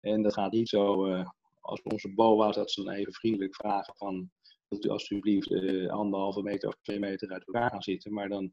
En 0.00 0.22
dat 0.22 0.32
gaat 0.32 0.52
niet 0.52 0.68
zo 0.68 1.06
uh, 1.06 1.28
als 1.60 1.82
onze 1.82 2.14
BOA's 2.14 2.56
dat 2.56 2.70
ze 2.70 2.82
dan 2.82 2.92
even 2.92 3.12
vriendelijk 3.12 3.54
vragen 3.54 3.94
van 3.96 4.30
wilt 4.68 4.84
u 4.84 4.88
alsjeblieft 4.88 5.50
uh, 5.50 5.90
anderhalve 5.90 6.42
meter 6.42 6.68
of 6.68 6.74
twee 6.82 6.98
meter 6.98 7.30
uit 7.30 7.46
elkaar 7.46 7.70
gaan 7.70 7.82
zitten. 7.82 8.12
Maar 8.12 8.28
dan 8.28 8.52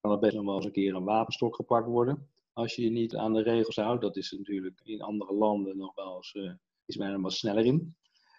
kan 0.00 0.10
er 0.10 0.18
best 0.18 0.34
nog 0.34 0.44
wel 0.44 0.56
eens 0.56 0.64
een 0.64 0.72
keer 0.72 0.94
een 0.94 1.04
wapenstok 1.04 1.54
gepakt 1.54 1.86
worden. 1.86 2.28
Als 2.52 2.74
je 2.74 2.82
je 2.82 2.90
niet 2.90 3.16
aan 3.16 3.32
de 3.32 3.42
regels 3.42 3.76
houdt. 3.76 4.02
Dat 4.02 4.16
is 4.16 4.30
natuurlijk 4.30 4.80
in 4.84 5.02
andere 5.02 5.34
landen 5.34 5.76
nog 5.76 5.94
wel 5.94 6.16
eens, 6.16 6.34
uh, 6.34 6.52
is 6.86 6.96
men 6.96 7.12
er 7.12 7.20
wat 7.20 7.32
sneller 7.32 7.64
in. 7.64 7.96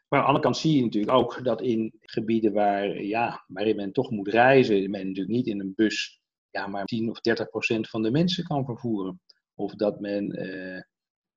Maar 0.07 0.19
aan 0.19 0.25
de 0.25 0.31
andere 0.31 0.43
kant 0.43 0.57
zie 0.57 0.75
je 0.75 0.83
natuurlijk 0.83 1.13
ook 1.13 1.43
dat 1.43 1.61
in 1.61 1.93
gebieden 1.99 2.53
waar, 2.53 3.03
ja, 3.03 3.43
waarin 3.47 3.75
men 3.75 3.91
toch 3.91 4.11
moet 4.11 4.27
reizen, 4.27 4.91
men 4.91 5.07
natuurlijk 5.07 5.35
niet 5.35 5.47
in 5.47 5.59
een 5.59 5.73
bus 5.75 6.21
ja, 6.49 6.67
maar 6.67 6.85
10 6.85 7.09
of 7.09 7.21
30 7.21 7.49
procent 7.49 7.89
van 7.89 8.01
de 8.01 8.11
mensen 8.11 8.43
kan 8.43 8.65
vervoeren. 8.65 9.21
Of 9.55 9.75
dat 9.75 9.99
men 9.99 10.31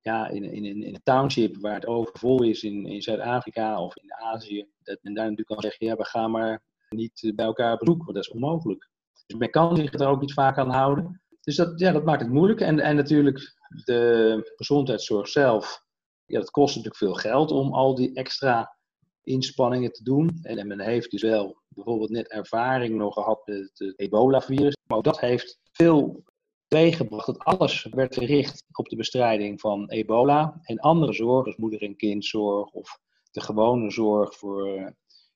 ja, 0.01 0.27
in, 0.27 0.43
in, 0.43 0.65
in 0.65 0.83
een 0.83 1.01
township 1.03 1.57
waar 1.57 1.73
het 1.73 1.85
overvol 1.85 2.43
is 2.43 2.63
in, 2.63 2.85
in 2.85 3.01
Zuid-Afrika 3.01 3.81
of 3.81 3.97
in 3.97 4.13
Azië, 4.13 4.67
dat 4.83 4.99
men 5.01 5.13
daar 5.13 5.23
natuurlijk 5.23 5.49
kan 5.49 5.61
zeggen, 5.61 5.87
ja, 5.87 5.95
we 5.95 6.05
gaan 6.05 6.31
maar 6.31 6.63
niet 6.89 7.31
bij 7.35 7.45
elkaar 7.45 7.77
bezoeken, 7.77 8.05
want 8.05 8.15
dat 8.15 8.25
is 8.25 8.33
onmogelijk. 8.33 8.89
Dus 9.25 9.37
men 9.37 9.49
kan 9.49 9.75
zich 9.75 9.93
er 9.93 10.07
ook 10.07 10.21
niet 10.21 10.33
vaak 10.33 10.57
aan 10.57 10.69
houden. 10.69 11.21
Dus 11.41 11.55
dat, 11.55 11.79
ja, 11.79 11.91
dat 11.91 12.03
maakt 12.03 12.21
het 12.21 12.31
moeilijk. 12.31 12.61
En, 12.61 12.79
en 12.79 12.95
natuurlijk 12.95 13.55
de 13.85 14.51
gezondheidszorg 14.55 15.27
zelf, 15.27 15.83
ja, 16.25 16.39
dat 16.39 16.51
kost 16.51 16.75
natuurlijk 16.75 17.03
veel 17.03 17.31
geld 17.31 17.51
om 17.51 17.73
al 17.73 17.95
die 17.95 18.13
extra 18.13 18.77
inspanningen 19.23 19.91
te 19.91 20.03
doen. 20.03 20.39
En, 20.41 20.67
men 20.67 20.79
heeft 20.79 21.11
dus 21.11 21.21
wel 21.21 21.61
bijvoorbeeld 21.67 22.09
net 22.09 22.31
ervaring 22.31 22.95
nog 22.95 23.13
gehad 23.13 23.41
met 23.45 23.71
het 23.73 23.99
ebola-virus. 23.99 24.77
Maar 24.87 24.97
ook 24.97 25.03
dat 25.03 25.19
heeft 25.19 25.59
veel 25.71 26.23
teweeggebracht. 26.71 27.25
Dat 27.25 27.39
alles 27.39 27.87
werd 27.89 28.13
gericht 28.13 28.65
op 28.71 28.89
de 28.89 28.95
bestrijding 28.95 29.59
van 29.59 29.89
ebola 29.89 30.59
en 30.61 30.79
andere 30.79 31.13
zorg, 31.13 31.45
dus 31.45 31.55
moeder- 31.55 31.81
en 31.81 31.95
kindzorg 31.95 32.71
of 32.71 32.99
de 33.31 33.41
gewone 33.41 33.91
zorg 33.91 34.35
voor 34.35 34.93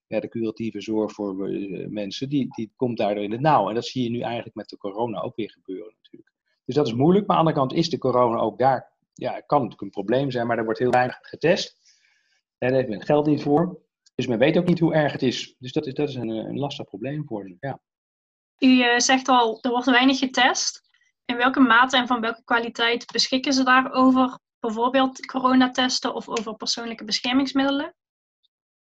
ja, 0.08 0.20
de 0.20 0.30
curatieve 0.30 0.82
zorg 0.82 1.12
voor 1.12 1.50
eh, 1.50 1.88
mensen, 1.88 2.30
die, 2.30 2.48
die 2.56 2.72
komt 2.75 2.98
daardoor 2.98 3.24
in 3.24 3.32
het 3.32 3.42
nauw. 3.42 3.70
En 3.70 3.75
dat 3.75 3.86
zie 3.86 4.04
je 4.04 4.10
nu 4.10 4.20
eigenlijk 4.20 4.56
met 4.56 4.70
de 4.70 4.77
corona 4.77 5.22
ook 5.22 5.36
weer 5.36 5.51
gebeuren 5.51 5.94
natuurlijk. 6.01 6.32
Dus 6.65 6.75
dat 6.75 6.88
is 6.88 6.94
moeilijk, 6.94 7.27
maar 7.27 7.38
aan 7.38 7.46
de 7.46 7.51
andere 7.51 7.68
kant 7.68 7.84
is 7.84 7.89
de 7.89 7.98
corona 7.98 8.39
ook 8.39 8.60
daar, 8.60 8.94
ja, 9.13 9.32
kan 9.32 9.58
natuurlijk 9.58 9.82
een 9.82 9.89
probleem 9.89 10.32
zijn, 10.32 10.48
maar 10.48 10.58
er 10.58 10.63
wordt 10.63 10.80
heel 10.80 10.92
weinig 10.92 11.18
getest. 11.22 11.77
En 12.58 12.68
daar 12.70 12.77
heeft 12.77 12.89
men 12.89 13.06
geld 13.06 13.25
niet 13.25 13.42
voor. 13.42 13.80
Dus 14.15 14.27
men 14.27 14.38
weet 14.38 14.58
ook 14.58 14.68
niet 14.68 14.80
hoe 14.80 14.94
erg 14.94 15.12
het 15.12 15.24
is. 15.24 15.56
Dus 15.60 15.72
dat 15.72 15.88
is, 15.88 15.94
dat 15.94 16.10
is 16.10 16.15
een, 16.15 16.30
een 16.30 16.60
lastig 16.60 16.86
probleem 16.86 17.25
voor 17.25 17.48
ze. 17.48 17.56
Ja. 17.60 17.80
U 18.60 19.00
zegt 19.01 19.27
al, 19.27 19.58
er 19.62 19.70
wordt 19.70 19.86
weinig 19.86 20.18
getest. 20.18 20.86
In 21.25 21.38
welke 21.38 21.60
mate 21.60 21.98
en 21.98 22.08
van 22.08 22.22
welke 22.22 22.44
kwaliteit 22.44 23.05
beschikken 23.12 23.53
ze 23.53 23.63
daarover? 23.63 24.39
Bijvoorbeeld 24.60 25.25
coronatesten 25.25 26.13
of 26.13 26.29
over 26.29 26.55
persoonlijke 26.55 27.03
beschermingsmiddelen? 27.03 27.96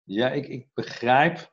Ja, 0.02 0.30
ik, 0.30 0.48
ik 0.48 0.68
begrijp 0.74 1.52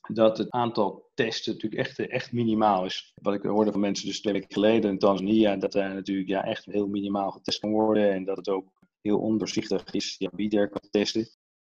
dat 0.00 0.38
het 0.38 0.50
aantal 0.50 1.10
testen 1.14 1.52
natuurlijk 1.52 1.86
echt, 1.86 1.98
echt 1.98 2.32
minimaal 2.32 2.84
is. 2.84 3.12
Wat 3.14 3.34
ik 3.34 3.42
hoorde 3.42 3.72
van 3.72 3.80
mensen 3.80 4.06
dus 4.06 4.20
twee 4.20 4.32
weken 4.32 4.52
geleden 4.52 4.90
in 4.90 4.98
Tanzania, 4.98 5.56
dat 5.56 5.74
er 5.74 5.94
natuurlijk 5.94 6.28
ja, 6.28 6.44
echt 6.44 6.64
heel 6.64 6.88
minimaal 6.88 7.30
getest 7.30 7.60
kan 7.60 7.70
worden 7.70 8.12
en 8.12 8.24
dat 8.24 8.36
het 8.36 8.48
ook 8.48 8.72
heel 9.00 9.18
ondoorzichtig 9.18 9.92
is 9.92 10.14
ja, 10.18 10.30
wie 10.32 10.58
er 10.58 10.68
kan 10.68 10.90
testen. 10.90 11.28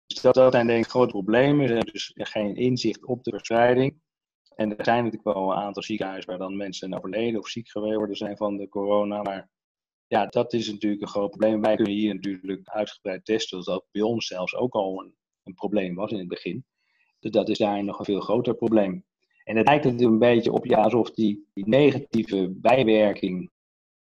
Dus 0.06 0.20
dat, 0.20 0.34
dat 0.34 0.52
zijn 0.52 0.66
denk 0.66 0.84
ik 0.84 0.90
grote 0.90 1.12
problemen. 1.12 1.70
Er 1.70 1.94
is 1.94 2.12
dus 2.14 2.28
geen 2.28 2.56
inzicht 2.56 3.04
op 3.04 3.24
de 3.24 3.30
verspreiding. 3.30 4.01
En 4.56 4.78
er 4.78 4.84
zijn 4.84 5.04
natuurlijk 5.04 5.36
wel 5.36 5.50
een 5.50 5.58
aantal 5.58 5.82
ziekenhuizen 5.82 6.30
waar 6.30 6.38
dan 6.38 6.56
mensen 6.56 6.94
overleden 6.94 7.40
of 7.40 7.48
ziek 7.48 7.68
geworden 7.68 8.16
zijn 8.16 8.36
van 8.36 8.56
de 8.56 8.68
corona. 8.68 9.22
Maar 9.22 9.50
ja, 10.06 10.26
dat 10.26 10.52
is 10.52 10.70
natuurlijk 10.70 11.02
een 11.02 11.08
groot 11.08 11.30
probleem. 11.30 11.60
Wij 11.60 11.76
kunnen 11.76 11.94
hier 11.94 12.14
natuurlijk 12.14 12.68
uitgebreid 12.68 13.24
testen, 13.24 13.56
dat 13.56 13.66
dat 13.66 13.84
bij 13.90 14.02
ons 14.02 14.26
zelfs 14.26 14.54
ook 14.54 14.74
al 14.74 15.00
een, 15.00 15.14
een 15.42 15.54
probleem 15.54 15.94
was 15.94 16.10
in 16.10 16.18
het 16.18 16.28
begin. 16.28 16.64
Dus 17.18 17.30
dat 17.30 17.48
is 17.48 17.58
daar 17.58 17.84
nog 17.84 17.98
een 17.98 18.04
veel 18.04 18.20
groter 18.20 18.54
probleem. 18.54 19.04
En 19.44 19.56
het 19.56 19.66
lijkt 19.66 19.84
er 19.84 20.02
een 20.02 20.18
beetje 20.18 20.52
op 20.52 20.64
ja, 20.64 20.82
alsof 20.82 21.10
die, 21.10 21.46
die 21.52 21.68
negatieve 21.68 22.48
bijwerking 22.50 23.50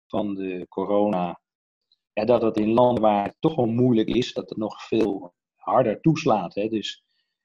van 0.07 0.35
de 0.35 0.65
corona, 0.69 1.39
ja, 2.13 2.25
dat 2.25 2.41
het 2.41 2.57
in 2.57 2.73
landen 2.73 3.03
waar 3.03 3.23
het 3.23 3.35
toch 3.39 3.55
wel 3.55 3.65
moeilijk 3.65 4.07
is, 4.07 4.33
dat 4.33 4.49
het 4.49 4.57
nog 4.57 4.87
veel 4.87 5.33
harder 5.55 6.01
toeslaat. 6.01 6.55
Hè? 6.55 6.67
Dus 6.67 7.03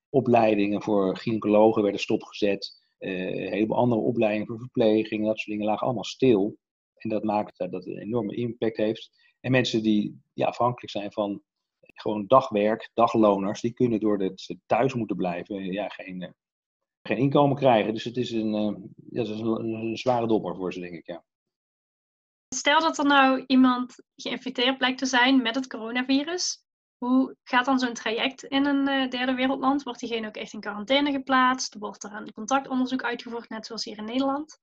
opleidingen 0.09 0.83
voor 0.83 1.17
gynaecologen 1.17 1.83
werden 1.83 2.01
stopgezet. 2.01 2.85
Een 2.99 3.53
heleboel 3.53 3.77
andere 3.77 4.01
opleidingen 4.01 4.47
voor 4.47 4.59
verpleging, 4.59 5.27
dat 5.27 5.39
soort 5.39 5.51
dingen 5.51 5.67
lagen 5.67 5.87
allemaal 5.87 6.05
stil. 6.05 6.57
En 6.95 7.09
dat 7.09 7.25
maakt 7.25 7.59
dat 7.59 7.73
het 7.73 7.87
een 7.87 7.99
enorme 7.99 8.35
impact 8.35 8.77
heeft. 8.77 9.11
En 9.41 9.51
mensen 9.51 9.83
die 9.83 10.21
ja, 10.33 10.47
afhankelijk 10.47 10.91
zijn 10.91 11.13
van 11.13 11.43
gewoon 11.95 12.27
dagwerk, 12.27 12.91
dagloners, 12.95 13.61
die 13.61 13.73
kunnen 13.73 14.01
doordat 14.01 14.41
ze 14.41 14.59
thuis 14.67 14.95
moeten 14.95 15.17
blijven, 15.17 15.65
ja, 15.65 15.89
geen, 15.89 16.23
eh, 16.23 16.31
geen 17.03 17.17
inkomen 17.17 17.57
krijgen. 17.57 17.93
Dus 17.93 18.05
het 18.05 18.17
is 18.17 18.31
een, 18.31 18.55
uh, 18.55 18.77
ja, 19.11 19.23
is 19.23 19.29
een, 19.29 19.47
een, 19.47 19.97
zware 19.97 20.27
dobber 20.27 20.57
voor 20.57 20.73
ze, 20.73 20.81
denk 20.81 20.95
ik. 20.95 21.07
Ja. 21.07 21.25
Stel 22.55 22.81
dat 22.81 22.99
er 22.99 23.07
nou 23.07 23.45
iemand 23.47 23.95
geïnfecteerd 24.17 24.79
blijkt 24.79 24.99
te 24.99 25.07
zijn 25.07 25.43
met 25.43 25.55
het 25.55 25.67
coronavirus. 25.67 26.66
Hoe 26.99 27.37
gaat 27.43 27.65
dan 27.65 27.79
zo'n 27.79 27.95
traject 27.95 28.45
in 28.45 28.67
een 28.67 28.89
uh, 28.89 29.11
derde 29.11 29.35
wereldland? 29.35 29.83
Wordt 29.83 30.01
diegene 30.01 30.27
ook 30.27 30.37
echt 30.37 30.53
in 30.53 30.61
quarantaine 30.61 31.13
geplaatst? 31.13 31.75
Wordt 31.79 32.05
er 32.05 32.13
een 32.13 32.33
contactonderzoek 32.33 33.03
uitgevoerd, 33.03 33.49
net 33.49 33.67
zoals 33.67 33.85
hier 33.85 33.99
in 33.99 34.05
Nederland? 34.05 34.59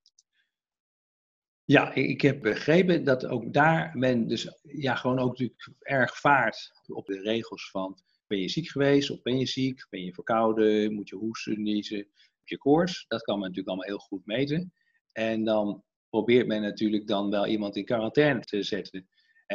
Ja, 1.66 1.94
ik 1.94 2.22
heb 2.22 2.42
begrepen 2.42 3.04
dat 3.04 3.26
ook 3.26 3.54
daar 3.54 3.98
men 3.98 4.28
dus 4.28 4.60
ja, 4.62 4.96
gewoon 4.96 5.20
ook 5.20 5.30
natuurlijk 5.30 5.70
erg 5.80 6.18
vaart 6.18 6.72
op 6.88 7.06
de 7.06 7.20
regels 7.20 7.70
van 7.70 7.98
ben 8.28 8.40
je 8.40 8.50
ziek 8.50 8.70
geweest 8.70 9.10
of 9.10 9.22
ben 9.22 9.38
je 9.38 9.46
ziek, 9.46 9.88
ben 9.90 10.04
je 10.04 10.14
verkouden, 10.14 10.94
moet 10.94 11.10
je 11.10 11.16
hoesten, 11.16 11.62
niezen, 11.62 11.98
heb 11.98 12.48
je 12.48 12.58
koorts. 12.58 13.06
Dat 13.08 13.22
kan 13.22 13.40
men 13.40 13.48
natuurlijk 13.48 13.68
allemaal 13.68 13.88
heel 13.88 14.08
goed 14.08 14.26
meten. 14.26 14.74
En 15.12 15.44
dan 15.44 15.84
probeert 16.10 16.48
men 16.48 16.62
natuurlijk 16.62 17.08
dan 17.08 17.30
wel 17.30 17.48
iemand 17.48 17.76
in 17.76 17.86
quarantaine 17.86 18.40
te 18.40 18.64
zetten. 18.64 19.08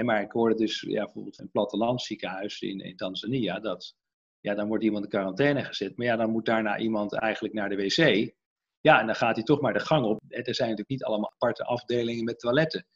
Maar 0.05 0.23
ik 0.23 0.33
hoorde 0.33 0.55
dus 0.55 0.81
ja, 0.81 1.05
bijvoorbeeld 1.05 1.39
een 1.39 1.51
plattelandsziekenhuis 1.51 2.61
in, 2.61 2.81
in 2.81 2.97
Tanzania, 2.97 3.61
dat 3.61 3.97
ja, 4.41 4.55
dan 4.55 4.69
wordt 4.69 4.85
iemand 4.85 5.05
in 5.05 5.11
quarantaine 5.11 5.65
gezet. 5.65 5.97
Maar 5.97 6.07
ja, 6.07 6.17
dan 6.17 6.31
moet 6.31 6.47
daarna 6.47 6.79
iemand 6.79 7.13
eigenlijk 7.15 7.55
naar 7.55 7.69
de 7.69 7.77
wc. 7.77 8.33
Ja, 8.81 9.01
en 9.01 9.07
dan 9.07 9.15
gaat 9.15 9.35
hij 9.35 9.45
toch 9.45 9.61
maar 9.61 9.73
de 9.73 9.81
gang 9.81 10.05
op. 10.05 10.21
Er 10.29 10.55
zijn 10.55 10.69
natuurlijk 10.69 10.89
niet 10.89 11.05
allemaal 11.05 11.33
aparte 11.33 11.65
afdelingen 11.65 12.25
met 12.25 12.39
toiletten. 12.39 12.87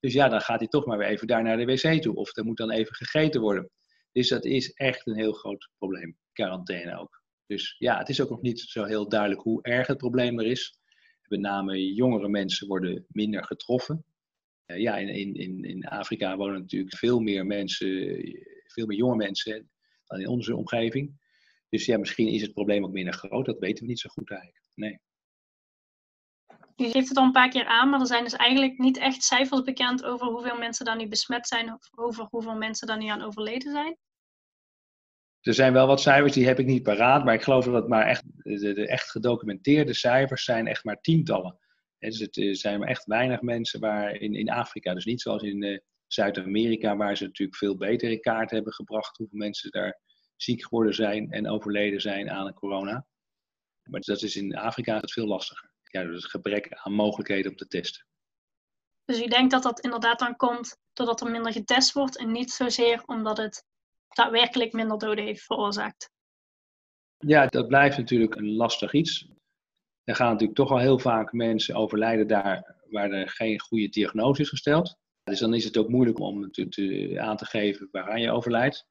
Dus 0.00 0.12
ja, 0.12 0.28
dan 0.28 0.40
gaat 0.40 0.58
hij 0.58 0.68
toch 0.68 0.86
maar 0.86 0.98
weer 0.98 1.08
even 1.08 1.26
daar 1.26 1.42
naar 1.42 1.56
de 1.56 1.64
wc 1.64 2.02
toe. 2.02 2.14
Of 2.14 2.36
er 2.36 2.44
moet 2.44 2.56
dan 2.56 2.70
even 2.70 2.94
gegeten 2.94 3.40
worden. 3.40 3.70
Dus 4.12 4.28
dat 4.28 4.44
is 4.44 4.72
echt 4.72 5.06
een 5.06 5.16
heel 5.16 5.32
groot 5.32 5.70
probleem. 5.78 6.16
Quarantaine 6.32 6.98
ook. 6.98 7.22
Dus 7.46 7.76
ja, 7.78 7.98
het 7.98 8.08
is 8.08 8.20
ook 8.20 8.30
nog 8.30 8.40
niet 8.40 8.60
zo 8.60 8.84
heel 8.84 9.08
duidelijk 9.08 9.40
hoe 9.40 9.62
erg 9.62 9.86
het 9.86 9.96
probleem 9.96 10.38
er 10.40 10.46
is. 10.46 10.78
Met 11.28 11.40
name 11.40 11.94
jongere 11.94 12.28
mensen 12.28 12.66
worden 12.66 13.04
minder 13.08 13.44
getroffen. 13.44 14.04
Eh, 14.70 14.80
ja, 14.80 14.96
in, 14.96 15.34
in, 15.34 15.64
in 15.64 15.84
Afrika 15.84 16.36
wonen 16.36 16.60
natuurlijk 16.60 16.96
veel 16.96 17.20
meer 17.20 17.46
mensen, 17.46 17.88
veel 18.66 18.86
meer 18.86 18.98
jonge 18.98 19.16
mensen 19.16 19.70
dan 20.06 20.20
in 20.20 20.28
onze 20.28 20.56
omgeving. 20.56 21.18
Dus 21.68 21.86
ja, 21.86 21.98
misschien 21.98 22.28
is 22.28 22.42
het 22.42 22.52
probleem 22.52 22.84
ook 22.84 22.92
minder 22.92 23.14
groot. 23.14 23.46
Dat 23.46 23.58
weten 23.58 23.82
we 23.82 23.88
niet 23.88 24.00
zo 24.00 24.08
goed 24.08 24.30
eigenlijk. 24.30 24.64
Nee. 24.74 25.00
Je 26.76 26.90
geeft 26.90 27.08
het 27.08 27.16
al 27.16 27.24
een 27.24 27.32
paar 27.32 27.48
keer 27.48 27.64
aan, 27.64 27.90
maar 27.90 28.00
er 28.00 28.06
zijn 28.06 28.24
dus 28.24 28.36
eigenlijk 28.36 28.78
niet 28.78 28.98
echt 28.98 29.22
cijfers 29.22 29.62
bekend 29.62 30.04
over 30.04 30.26
hoeveel 30.26 30.58
mensen 30.58 30.84
dan 30.84 30.98
nu 30.98 31.08
besmet 31.08 31.46
zijn 31.46 31.72
of 31.72 31.88
over 31.94 32.26
hoeveel 32.30 32.56
mensen 32.56 32.86
dan 32.86 32.98
nu 32.98 33.06
aan 33.06 33.22
overleden 33.22 33.72
zijn. 33.72 33.96
Er 35.40 35.54
zijn 35.54 35.72
wel 35.72 35.86
wat 35.86 36.00
cijfers, 36.00 36.32
die 36.32 36.46
heb 36.46 36.58
ik 36.58 36.66
niet 36.66 36.82
paraat, 36.82 37.24
maar 37.24 37.34
ik 37.34 37.42
geloof 37.42 37.64
dat 37.64 37.74
het 37.74 37.88
maar 37.88 38.06
echt, 38.06 38.22
de, 38.36 38.72
de 38.72 38.88
echt 38.88 39.10
gedocumenteerde 39.10 39.94
cijfers 39.94 40.44
zijn 40.44 40.66
echt 40.66 40.84
maar 40.84 41.00
tientallen. 41.00 41.58
Dus 42.00 42.18
het 42.18 42.58
zijn 42.58 42.78
maar 42.78 42.88
echt 42.88 43.04
weinig 43.04 43.40
mensen 43.40 43.80
waar 43.80 44.14
in, 44.14 44.34
in 44.34 44.50
Afrika, 44.50 44.94
dus 44.94 45.04
niet 45.04 45.20
zoals 45.20 45.42
in 45.42 45.62
uh, 45.62 45.78
Zuid-Amerika, 46.06 46.96
waar 46.96 47.16
ze 47.16 47.24
natuurlijk 47.24 47.58
veel 47.58 47.76
beter 47.76 48.10
in 48.10 48.20
kaart 48.20 48.50
hebben 48.50 48.72
gebracht 48.72 49.16
hoeveel 49.16 49.38
mensen 49.38 49.70
daar 49.70 50.00
ziek 50.36 50.62
geworden 50.62 50.94
zijn 50.94 51.30
en 51.30 51.48
overleden 51.48 52.00
zijn 52.00 52.30
aan 52.30 52.54
corona. 52.54 53.06
Maar 53.90 54.00
dat 54.00 54.22
is 54.22 54.36
in 54.36 54.56
Afrika 54.56 55.00
het 55.00 55.12
veel 55.12 55.26
lastiger 55.26 55.70
ja, 55.90 56.04
dus 56.04 56.22
het 56.22 56.30
gebrek 56.30 56.72
aan 56.72 56.92
mogelijkheden 56.92 57.50
om 57.50 57.56
te 57.56 57.66
testen. 57.66 58.06
Dus 59.04 59.22
u 59.22 59.26
denkt 59.26 59.50
dat 59.50 59.62
dat 59.62 59.80
inderdaad 59.80 60.18
dan 60.18 60.36
komt 60.36 60.76
doordat 60.92 61.20
er 61.20 61.30
minder 61.30 61.52
getest 61.52 61.92
wordt 61.92 62.18
en 62.18 62.32
niet 62.32 62.50
zozeer 62.50 63.02
omdat 63.06 63.36
het 63.36 63.64
daadwerkelijk 64.08 64.72
minder 64.72 64.98
doden 64.98 65.24
heeft 65.24 65.42
veroorzaakt? 65.42 66.10
Ja, 67.18 67.46
dat 67.46 67.66
blijft 67.66 67.96
natuurlijk 67.96 68.34
een 68.34 68.52
lastig 68.52 68.92
iets. 68.92 69.28
Er 70.04 70.14
gaan 70.14 70.30
natuurlijk 70.30 70.58
toch 70.58 70.70
al 70.70 70.78
heel 70.78 70.98
vaak 70.98 71.32
mensen 71.32 71.74
overlijden 71.74 72.26
daar 72.26 72.76
waar 72.90 73.10
er 73.10 73.28
geen 73.28 73.60
goede 73.60 73.88
diagnose 73.88 74.40
is 74.42 74.48
gesteld. 74.48 74.98
Dus 75.24 75.38
dan 75.38 75.54
is 75.54 75.64
het 75.64 75.76
ook 75.76 75.88
moeilijk 75.88 76.18
om 76.18 76.44
aan 77.16 77.36
te 77.36 77.44
geven 77.44 77.88
waaraan 77.90 78.20
je 78.20 78.30
overlijdt. 78.30 78.88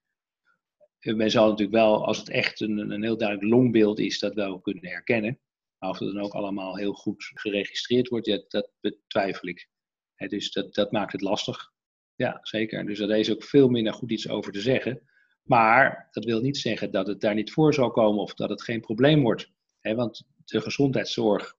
Men 1.00 1.32
zal 1.32 1.48
natuurlijk 1.48 1.78
wel, 1.78 2.06
als 2.06 2.18
het 2.18 2.30
echt 2.30 2.60
een, 2.60 2.92
een 2.92 3.04
heel 3.04 3.18
duidelijk 3.18 3.50
longbeeld 3.50 4.00
is, 4.00 4.20
dat 4.20 4.34
wel 4.34 4.60
kunnen 4.60 4.88
herkennen. 4.88 5.40
Maar 5.78 5.90
of 5.90 6.00
het 6.00 6.14
dan 6.14 6.24
ook 6.24 6.34
allemaal 6.34 6.78
heel 6.78 6.94
goed 6.94 7.32
geregistreerd 7.34 8.08
wordt, 8.08 8.46
dat 8.48 8.72
betwijfel 8.80 9.48
ik. 9.48 9.70
dus 10.16 10.52
dat, 10.52 10.74
dat 10.74 10.92
maakt 10.92 11.12
het 11.12 11.22
lastig. 11.22 11.72
Ja, 12.16 12.40
zeker. 12.42 12.86
Dus 12.86 13.00
daar 13.00 13.20
is 13.20 13.32
ook 13.32 13.44
veel 13.44 13.70
minder 13.70 13.94
goed 13.94 14.12
iets 14.12 14.30
over 14.30 14.52
te 14.52 14.62
zeggen. 14.62 15.02
Maar 15.44 16.08
dat 16.12 16.26
wil 16.26 16.42
niet 16.42 16.58
zeggen 16.58 16.92
dat 16.92 17.08
het 17.08 17.22
daar 17.22 17.36
niet 17.36 17.52
voor 17.52 17.74
zal 17.74 17.92
komen 17.92 18.22
of 18.22 18.34
dat 18.34 18.50
het 18.50 18.64
geen 18.64 18.82
probleem 18.82 19.22
wordt. 19.22 19.52
want 19.82 20.24
de 20.50 20.62
gezondheidszorg 20.62 21.56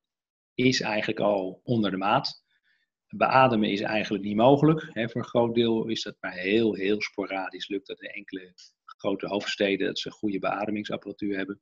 is 0.55 0.81
eigenlijk 0.81 1.21
al 1.21 1.61
onder 1.65 1.91
de 1.91 1.97
maat. 1.97 2.43
Beademen 3.09 3.71
is 3.71 3.81
eigenlijk 3.81 4.25
niet 4.25 4.37
mogelijk. 4.37 4.81
voor 4.83 5.21
een 5.21 5.25
groot 5.25 5.55
deel 5.55 5.89
is 5.89 6.03
dat 6.03 6.17
maar 6.21 6.33
heel, 6.33 6.75
heel 6.75 7.01
sporadisch. 7.01 7.69
Lukt 7.69 7.87
dat 7.87 8.03
in 8.03 8.11
enkele 8.11 8.53
grote 8.85 9.27
hoofdsteden 9.27 9.87
dat 9.87 9.99
ze 9.99 10.11
goede 10.11 10.39
beademingsapparatuur 10.39 11.37
hebben. 11.37 11.61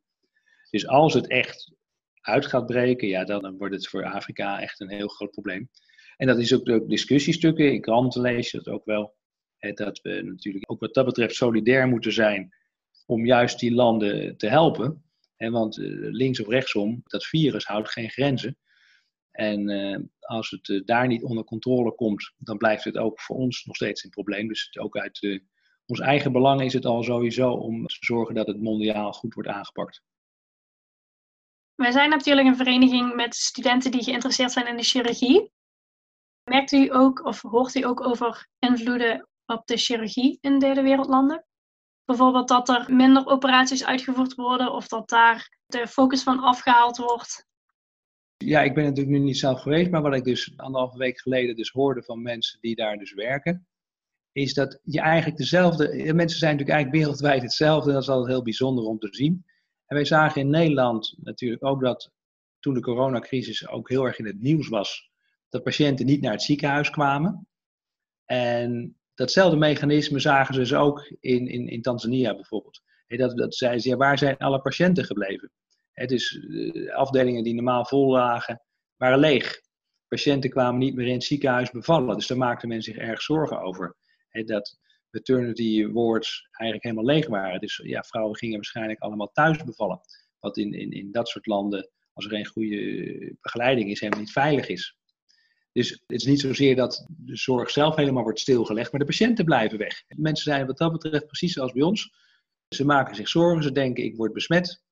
Dus 0.70 0.87
als 0.87 1.14
het 1.14 1.28
echt 1.28 1.73
uit 2.20 2.47
gaat 2.47 2.66
breken, 2.66 3.08
ja, 3.08 3.25
dan 3.25 3.56
wordt 3.56 3.75
het 3.75 3.88
voor 3.88 4.04
Afrika 4.04 4.61
echt 4.61 4.80
een 4.80 4.90
heel 4.90 5.08
groot 5.08 5.30
probleem. 5.30 5.70
En 6.16 6.26
dat 6.26 6.38
is 6.38 6.54
ook 6.54 6.64
de 6.64 6.87
discussiestukken, 6.87 7.73
in 7.73 7.80
kranten 7.80 8.20
lees 8.20 8.50
je 8.50 8.56
dat 8.56 8.68
ook 8.75 8.85
wel. 8.85 9.16
Hè, 9.56 9.73
dat 9.73 10.00
we 10.00 10.23
natuurlijk 10.23 10.70
ook 10.70 10.80
wat 10.80 10.94
dat 10.94 11.04
betreft 11.04 11.35
solidair 11.35 11.88
moeten 11.88 12.12
zijn 12.12 12.54
om 13.06 13.26
juist 13.26 13.58
die 13.58 13.75
landen 13.75 14.37
te 14.37 14.49
helpen. 14.49 15.02
Hè, 15.38 15.50
want 15.50 15.78
eh, 15.78 15.87
links 15.90 16.40
of 16.40 16.49
rechtsom, 16.49 17.00
dat 17.04 17.26
virus 17.26 17.64
houdt 17.64 17.90
geen 17.90 18.11
grenzen. 18.11 18.59
En 19.30 19.68
uh, 19.68 19.99
als 20.21 20.50
het 20.50 20.68
uh, 20.68 20.85
daar 20.85 21.07
niet 21.07 21.23
onder 21.23 21.45
controle 21.45 21.95
komt, 21.95 22.33
dan 22.38 22.57
blijft 22.57 22.85
het 22.85 22.97
ook 22.97 23.21
voor 23.21 23.37
ons 23.37 23.64
nog 23.64 23.76
steeds 23.76 24.04
een 24.04 24.11
probleem. 24.11 24.49
Dus 24.49 24.78
ook 24.78 24.97
uit 24.97 25.40
ons 25.87 26.00
eigen 26.00 26.33
belang 26.33 26.62
is 26.62 26.73
het 26.73 26.85
al 26.85 27.02
sowieso 27.02 27.52
om 27.52 27.87
te 27.87 27.97
zorgen 28.00 28.35
dat 28.35 28.47
het 28.47 28.62
mondiaal 28.62 29.12
goed 29.12 29.35
wordt 29.35 29.49
aangepakt. 29.49 30.02
Wij 31.75 31.90
zijn 31.90 32.11
natuurlijk 32.11 32.47
een 32.47 32.57
vereniging 32.57 33.14
met 33.14 33.35
studenten 33.35 33.90
die 33.90 34.02
geïnteresseerd 34.02 34.52
zijn 34.52 34.66
in 34.66 34.76
de 34.76 34.83
chirurgie. 34.83 35.52
Merkt 36.45 36.73
u 36.73 36.95
ook 36.95 37.25
of 37.25 37.42
hoort 37.42 37.75
u 37.75 37.85
ook 37.85 38.07
over 38.07 38.49
invloeden 38.59 39.28
op 39.47 39.66
de 39.66 39.76
chirurgie 39.76 40.38
in 40.40 40.59
derde 40.59 40.83
wereldlanden? 40.83 41.48
Bijvoorbeeld 42.09 42.49
dat 42.49 42.69
er 42.69 42.95
minder 42.95 43.27
operaties 43.27 43.85
uitgevoerd 43.85 44.35
worden 44.35 44.73
of 44.73 44.88
dat 44.88 45.09
daar 45.09 45.59
de 45.67 45.87
focus 45.87 46.23
van 46.23 46.38
afgehaald 46.38 46.97
wordt? 46.97 47.47
Ja, 48.37 48.62
ik 48.62 48.75
ben 48.75 48.85
natuurlijk 48.85 49.17
nu 49.17 49.25
niet 49.25 49.38
zelf 49.38 49.61
geweest, 49.61 49.91
maar 49.91 50.03
wat 50.03 50.15
ik 50.15 50.25
dus 50.25 50.53
anderhalve 50.57 50.99
week 50.99 51.21
geleden 51.21 51.57
dus 51.57 51.71
hoorde 51.71 52.03
van 52.03 52.23
mensen 52.23 52.61
die 52.61 52.75
daar 52.75 52.97
dus 52.97 53.15
werken, 53.15 53.67
is 54.33 54.55
dat 54.55 54.81
je 54.83 55.00
eigenlijk 55.00 55.37
dezelfde, 55.37 55.85
mensen 56.15 56.38
zijn 56.38 56.53
natuurlijk 56.53 56.79
eigenlijk 56.79 57.05
wereldwijd 57.05 57.43
hetzelfde 57.43 57.88
en 57.88 57.95
dat 57.95 58.03
is 58.03 58.09
altijd 58.09 58.33
heel 58.33 58.43
bijzonder 58.43 58.85
om 58.85 58.99
te 58.99 59.09
zien. 59.11 59.45
En 59.87 59.97
wij 59.97 60.05
zagen 60.05 60.41
in 60.41 60.50
Nederland 60.50 61.15
natuurlijk 61.17 61.65
ook 61.65 61.81
dat 61.81 62.11
toen 62.59 62.75
de 62.75 62.81
coronacrisis 62.81 63.69
ook 63.69 63.88
heel 63.88 64.05
erg 64.05 64.19
in 64.19 64.27
het 64.27 64.41
nieuws 64.41 64.69
was, 64.69 65.11
dat 65.49 65.62
patiënten 65.62 66.07
niet 66.07 66.21
naar 66.21 66.33
het 66.33 66.43
ziekenhuis 66.43 66.91
kwamen. 66.91 67.49
En 68.25 68.98
datzelfde 69.19 69.57
mechanisme 69.57 70.19
zagen 70.19 70.55
ze 70.55 70.61
dus 70.61 70.75
ook 70.75 71.13
in, 71.21 71.49
in, 71.49 71.69
in 71.69 71.83
Tanzania 71.83 72.35
bijvoorbeeld. 72.35 72.83
dat, 73.07 73.37
dat 73.37 73.55
zeiden 73.55 73.81
ze, 73.81 73.97
waar 73.97 74.19
zijn 74.19 74.37
alle 74.37 74.61
patiënten 74.61 75.05
gebleven? 75.05 75.53
dus 75.93 76.31
de 76.31 76.95
afdelingen 76.95 77.43
die 77.43 77.55
normaal 77.55 77.85
vol 77.85 78.11
lagen, 78.11 78.63
waren 78.97 79.19
leeg. 79.19 79.61
Patiënten 80.09 80.51
kwamen 80.51 80.79
niet 80.81 80.95
meer 80.95 81.07
in 81.07 81.13
het 81.13 81.25
ziekenhuis 81.25 81.71
bevallen. 81.71 82.17
Dus 82.17 82.27
daar 82.27 82.39
maakten 82.39 82.69
men 82.69 82.83
zich 82.83 82.97
erg 82.97 83.23
zorgen 83.23 83.61
over. 83.61 83.97
dat 84.45 84.79
maternity 85.11 85.87
wards 85.87 86.49
eigenlijk 86.51 86.83
helemaal 86.83 87.15
leeg 87.15 87.27
waren. 87.27 87.61
Dus 87.61 87.81
ja, 87.85 88.03
vrouwen 88.03 88.37
gingen 88.37 88.57
waarschijnlijk 88.57 89.01
allemaal 89.01 89.33
thuis 89.33 89.65
bevallen. 89.65 90.01
Wat 90.39 90.57
in, 90.57 90.73
in, 90.73 90.91
in 90.91 91.13
dat 91.13 91.29
soort 91.29 91.47
landen, 91.47 91.91
als 92.13 92.25
er 92.25 92.31
geen 92.31 92.47
goede 92.47 93.37
begeleiding 93.41 93.91
is, 93.91 94.01
helemaal 94.01 94.23
niet 94.23 94.33
veilig 94.33 94.69
is. 94.69 94.97
Dus 95.78 95.90
het 95.90 96.02
is 96.06 96.25
niet 96.25 96.40
zozeer 96.40 96.76
dat 96.76 97.06
de 97.08 97.37
zorg 97.37 97.70
zelf 97.70 97.97
helemaal 97.97 98.23
wordt 98.23 98.40
stilgelegd, 98.40 98.90
maar 98.90 99.00
de 99.00 99.06
patiënten 99.06 99.44
blijven 99.44 99.78
weg. 99.78 100.02
Mensen 100.08 100.52
zijn 100.52 100.66
wat 100.66 100.78
dat 100.78 100.92
betreft 100.92 101.26
precies 101.26 101.52
zoals 101.52 101.73
bij 101.73 101.82
ons. 101.82 102.14
Ze 102.68 102.85
maken 102.85 103.16
zich 103.16 103.28
zorgen, 103.28 103.62
ze 103.62 103.73
denken 103.73 104.04
ik 104.04 104.16
word 104.16 104.32
besmet. 104.32 104.82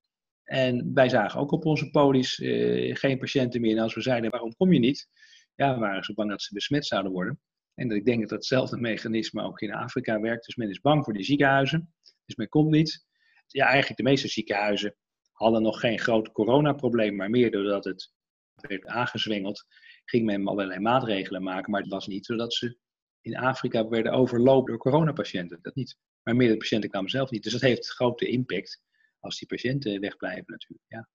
En 0.44 0.90
wij 0.94 1.08
zagen 1.08 1.40
ook 1.40 1.52
op 1.52 1.64
onze 1.64 1.90
polies 1.90 2.38
uh, 2.38 2.96
geen 2.96 3.18
patiënten 3.18 3.60
meer. 3.60 3.76
En 3.76 3.82
als 3.82 3.94
we 3.94 4.00
zeiden, 4.00 4.30
waarom 4.30 4.56
kom 4.56 4.72
je 4.72 4.78
niet? 4.78 5.08
Ja, 5.54 5.78
waren 5.78 6.04
ze 6.04 6.14
bang 6.14 6.30
dat 6.30 6.42
ze 6.42 6.54
besmet 6.54 6.86
zouden 6.86 7.12
worden. 7.12 7.40
En 7.74 7.90
ik 7.90 8.04
denk 8.04 8.20
dat 8.20 8.28
datzelfde 8.28 8.76
mechanisme 8.76 9.42
ook 9.42 9.60
in 9.60 9.74
Afrika 9.74 10.20
werkt. 10.20 10.46
Dus 10.46 10.56
men 10.56 10.70
is 10.70 10.80
bang 10.80 11.04
voor 11.04 11.12
die 11.12 11.24
ziekenhuizen. 11.24 11.94
Dus 12.24 12.36
men 12.36 12.48
komt 12.48 12.70
niet. 12.70 13.06
Ja, 13.46 13.66
eigenlijk 13.66 13.96
de 13.96 14.02
meeste 14.02 14.28
ziekenhuizen 14.28 14.96
hadden 15.32 15.62
nog 15.62 15.80
geen 15.80 15.98
groot 15.98 16.32
coronaprobleem, 16.32 17.16
maar 17.16 17.30
meer 17.30 17.50
doordat 17.50 17.84
het 17.84 18.14
werd 18.54 18.86
aangezwengeld, 18.86 19.66
ging 20.06 20.25
men 20.25 20.46
allerlei 20.46 20.80
maatregelen 20.80 21.42
maken. 21.42 21.70
Maar 21.70 21.80
het 21.80 21.90
was 21.90 22.06
niet 22.06 22.26
zodat 22.26 22.54
ze 22.54 22.76
in 23.20 23.36
Afrika 23.36 23.88
werden 23.88 24.12
overlopen 24.12 24.70
door 24.70 24.78
coronapatiënten. 24.78 25.58
Dat 25.62 25.75
niet. 25.75 25.98
Maar 26.22 26.36
meer 26.36 26.48
de 26.48 26.56
patiënten 26.56 26.90
kwamen 26.90 27.10
zelf 27.10 27.30
niet. 27.30 27.42
Dus 27.42 27.52
dat 27.52 27.60
heeft 27.60 27.88
grote 27.88 28.28
impact 28.28 28.82
als 29.20 29.38
die 29.38 29.48
patiënten 29.48 30.00
wegblijven 30.00 30.44
natuurlijk. 30.46 30.84
Ja. 30.88 31.08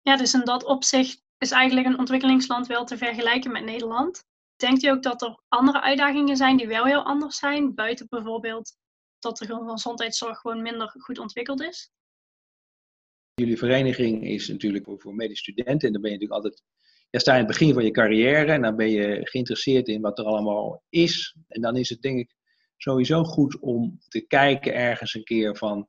ja, 0.00 0.16
dus 0.16 0.34
in 0.34 0.44
dat 0.44 0.64
opzicht 0.64 1.24
is 1.38 1.50
eigenlijk 1.50 1.86
een 1.86 1.98
ontwikkelingsland 1.98 2.66
wel 2.66 2.84
te 2.84 2.96
vergelijken 2.96 3.52
met 3.52 3.64
Nederland. 3.64 4.24
Denkt 4.56 4.82
u 4.82 4.88
ook 4.88 5.02
dat 5.02 5.22
er 5.22 5.42
andere 5.48 5.80
uitdagingen 5.80 6.36
zijn 6.36 6.56
die 6.56 6.66
wel 6.66 6.84
heel 6.84 7.02
anders 7.04 7.38
zijn? 7.38 7.74
Buiten 7.74 8.06
bijvoorbeeld 8.08 8.76
dat 9.18 9.38
de 9.38 9.46
gezondheidszorg 9.46 10.38
gewoon 10.38 10.62
minder 10.62 10.94
goed 10.98 11.18
ontwikkeld 11.18 11.60
is? 11.60 11.90
Jullie 13.34 13.58
vereniging 13.58 14.24
is 14.24 14.48
natuurlijk 14.48 14.84
voor, 14.84 15.00
voor 15.00 15.14
medische 15.14 15.52
studenten. 15.52 15.86
En 15.86 15.92
dan 15.92 16.02
ben 16.02 16.10
je 16.10 16.18
natuurlijk 16.18 16.44
altijd. 16.44 16.64
Ja, 17.10 17.18
sta 17.18 17.32
in 17.32 17.38
het 17.38 17.46
begin 17.46 17.74
van 17.74 17.84
je 17.84 17.90
carrière 17.90 18.52
en 18.52 18.62
dan 18.62 18.76
ben 18.76 18.90
je 18.90 19.20
geïnteresseerd 19.22 19.88
in 19.88 20.00
wat 20.00 20.18
er 20.18 20.24
allemaal 20.24 20.82
is. 20.88 21.36
En 21.48 21.60
dan 21.60 21.76
is 21.76 21.88
het 21.88 22.02
denk 22.02 22.18
ik 22.18 22.34
sowieso 22.76 23.24
goed 23.24 23.58
om 23.58 23.98
te 24.08 24.20
kijken 24.26 24.74
ergens 24.74 25.14
een 25.14 25.24
keer 25.24 25.56
van. 25.56 25.88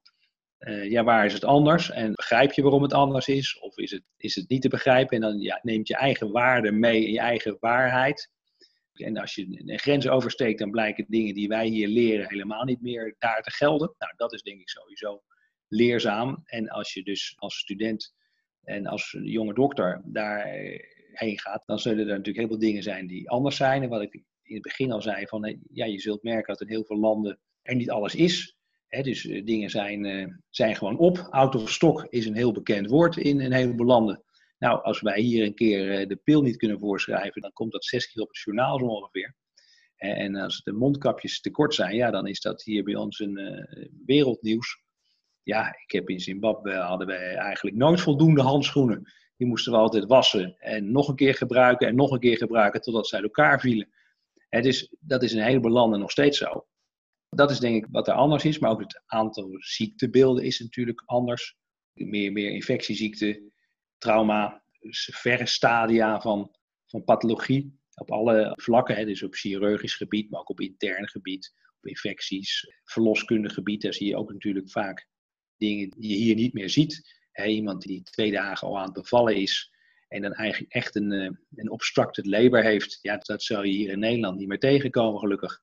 Uh, 0.60 0.90
ja, 0.90 1.04
waar 1.04 1.26
is 1.26 1.34
het 1.34 1.44
anders? 1.44 1.92
En 1.92 2.14
begrijp 2.14 2.52
je 2.52 2.62
waarom 2.62 2.82
het 2.82 2.94
anders 2.94 3.28
is? 3.28 3.60
Of 3.60 3.78
is 3.78 3.92
het, 3.92 4.04
is 4.18 4.36
het 4.36 4.50
niet 4.50 4.62
te 4.62 4.70
begrijpen? 4.70 5.16
En 5.16 5.22
dan 5.22 5.40
ja, 5.40 5.60
neemt 5.62 5.88
je 5.88 5.96
eigen 5.96 6.32
waarde 6.32 6.72
mee 6.72 7.06
in 7.06 7.12
je 7.12 7.20
eigen 7.20 7.58
waarheid. 7.60 8.32
En 8.94 9.18
als 9.18 9.36
je 9.36 9.64
een 9.66 9.80
grens 9.80 10.08
oversteekt, 10.08 10.60
dan 10.60 10.72
blijken 10.72 11.06
dingen 11.08 11.34
die 11.34 11.48
wij 11.48 11.68
hier 11.68 11.88
leren 11.88 12.30
helemaal 12.30 12.64
niet 12.64 12.82
meer 12.82 13.16
daar 13.20 13.42
te 13.42 13.52
gelden. 13.52 13.96
Nou, 13.98 14.14
dat 14.16 14.34
is 14.34 14.42
denk 14.42 14.60
ik 14.60 14.70
sowieso 14.70 15.24
leerzaam. 15.68 16.42
En 16.46 16.70
als 16.70 16.94
je 16.94 17.04
dus 17.04 17.34
als 17.38 17.58
student 17.58 18.14
en 18.64 18.86
als 18.86 19.18
jonge 19.22 19.54
dokter 19.54 20.02
daarheen 21.18 21.40
gaat, 21.40 21.64
dan 21.66 21.80
zullen 21.80 22.00
er 22.00 22.18
natuurlijk 22.18 22.38
heel 22.38 22.48
veel 22.48 22.60
dingen 22.60 22.84
zijn 22.84 23.08
die 23.08 23.30
anders 23.30 23.56
zijn. 23.56 23.84
En 23.84 23.90
wat 23.90 24.02
ik 24.02 24.14
in 24.44 24.54
het 24.54 24.62
begin 24.62 24.92
al 24.92 25.02
zei, 25.02 25.28
van 25.28 25.60
ja, 25.72 25.86
je 25.86 26.00
zult 26.00 26.24
merken 26.24 26.54
dat 26.54 26.62
in 26.62 26.68
heel 26.68 26.86
veel 26.86 26.98
landen 26.98 27.40
er 27.62 27.76
niet 27.76 27.90
alles 27.90 28.16
is. 28.16 28.58
dus 29.02 29.26
eh, 29.26 29.46
dingen 29.46 29.70
zijn, 29.70 30.06
uh, 30.06 30.34
zijn 30.50 30.76
gewoon 30.76 30.98
op. 30.98 31.28
Out 31.30 31.56
of 31.56 31.72
stock 31.72 32.08
is 32.10 32.26
een 32.26 32.36
heel 32.36 32.52
bekend 32.52 32.90
woord 32.90 33.18
in 33.18 33.42
een 33.42 33.54
heleboel 33.54 33.88
landen. 33.88 34.24
Nou, 34.58 34.84
als 34.84 35.02
wij 35.02 35.20
hier 35.20 35.46
een 35.46 35.56
keer 35.56 35.92
eh, 35.92 36.08
de 36.08 36.16
pil 36.16 36.42
niet 36.42 36.58
kunnen 36.58 36.80
voorschrijven, 36.80 37.42
dan 37.42 37.54
komt 37.54 37.72
dat 37.72 37.86
zes 37.86 38.12
keer 38.12 38.22
op 38.22 38.28
het 38.28 38.38
journaal 38.38 38.80
zo 38.80 38.86
ongeveer. 38.86 39.36
En 39.96 40.36
als 40.36 40.62
de 40.64 40.72
mondkapjes 40.72 41.42
tekort 41.42 41.74
zijn, 41.74 41.96
ja, 41.96 42.12
dan 42.12 42.28
is 42.28 42.42
dat 42.42 42.64
hier 42.64 42.84
bij 42.84 42.96
ons 42.96 43.20
een 43.20 43.68
wereldnieuws. 44.06 44.82
Ja, 45.44 45.68
ik 45.68 45.92
heb 45.92 46.10
in 46.10 46.20
Zimbabwe 46.20 46.74
hadden 46.74 47.08
wij 47.08 47.36
eigenlijk 47.36 47.76
nooit 47.76 48.02
voldoende 48.02 48.42
handschoenen. 48.42 49.12
Die 49.38 49.48
moesten 49.48 49.72
we 49.72 49.78
altijd 49.78 50.06
wassen 50.06 50.60
en 50.60 50.92
nog 50.92 51.08
een 51.08 51.16
keer 51.16 51.36
gebruiken 51.36 51.88
en 51.88 51.96
nog 51.96 52.12
een 52.12 52.20
keer 52.20 52.38
gebruiken 52.38 52.82
totdat 52.82 53.08
ze 53.08 53.16
uit 53.16 53.24
elkaar 53.24 53.60
vielen. 53.60 53.90
Het 54.50 54.66
is, 54.66 54.94
dat 55.00 55.24
is 55.24 55.32
in 55.32 55.38
een 55.38 55.46
heleboel 55.46 55.72
landen 55.72 56.00
nog 56.00 56.12
steeds 56.12 56.38
zo. 56.38 56.68
Dat 57.30 57.52
is 57.52 57.60
denk 57.60 57.76
ik 57.76 57.92
wat 57.92 58.08
er 58.08 58.14
anders 58.14 58.46
is, 58.46 58.60
maar 58.60 58.72
ook 58.72 58.80
het 58.80 59.02
aantal 59.06 59.50
ziektebeelden 59.58 60.44
is 60.44 60.60
natuurlijk 60.60 61.04
anders. 61.06 61.58
Meer, 61.94 62.32
meer 62.32 62.52
infectieziekten, 62.52 63.54
trauma, 63.98 64.64
verre 65.12 65.46
stadia 65.46 66.22
van, 66.22 66.56
van 66.86 67.04
pathologie 67.04 67.80
op 67.96 68.12
alle 68.12 68.54
vlakken. 68.56 68.96
Hè, 68.96 69.06
dus 69.06 69.24
op 69.24 69.34
chirurgisch 69.34 69.96
gebied, 69.96 70.30
maar 70.30 70.40
ook 70.40 70.50
op 70.50 70.60
intern 70.60 71.08
gebied, 71.08 71.54
op 71.78 71.88
infecties, 71.88 72.80
verloskundig 72.84 73.54
gebied. 73.54 73.82
Daar 73.82 73.94
zie 73.94 74.08
je 74.08 74.18
ook 74.18 74.32
natuurlijk 74.32 74.72
vaak 74.72 75.08
dingen 75.58 75.90
die 75.90 76.10
je 76.10 76.16
hier 76.16 76.36
niet 76.36 76.54
meer 76.54 76.70
ziet. 76.70 77.17
Iemand 77.46 77.82
die 77.82 78.04
twee 78.04 78.32
dagen 78.32 78.68
al 78.68 78.78
aan 78.78 78.84
het 78.84 78.94
bevallen 78.94 79.36
is 79.36 79.72
en 80.08 80.22
dan 80.22 80.34
eigenlijk 80.34 80.74
echt 80.74 80.96
een, 80.96 81.12
eh, 81.12 81.30
een 81.56 81.72
obstructed 81.72 82.26
labor 82.26 82.64
heeft. 82.64 83.00
Ja, 83.02 83.18
dat 83.18 83.44
zou 83.44 83.66
je 83.66 83.74
hier 83.74 83.90
in 83.90 84.00
Nederland 84.00 84.38
niet 84.38 84.48
meer 84.48 84.60
tegenkomen, 84.60 85.20
gelukkig. 85.20 85.62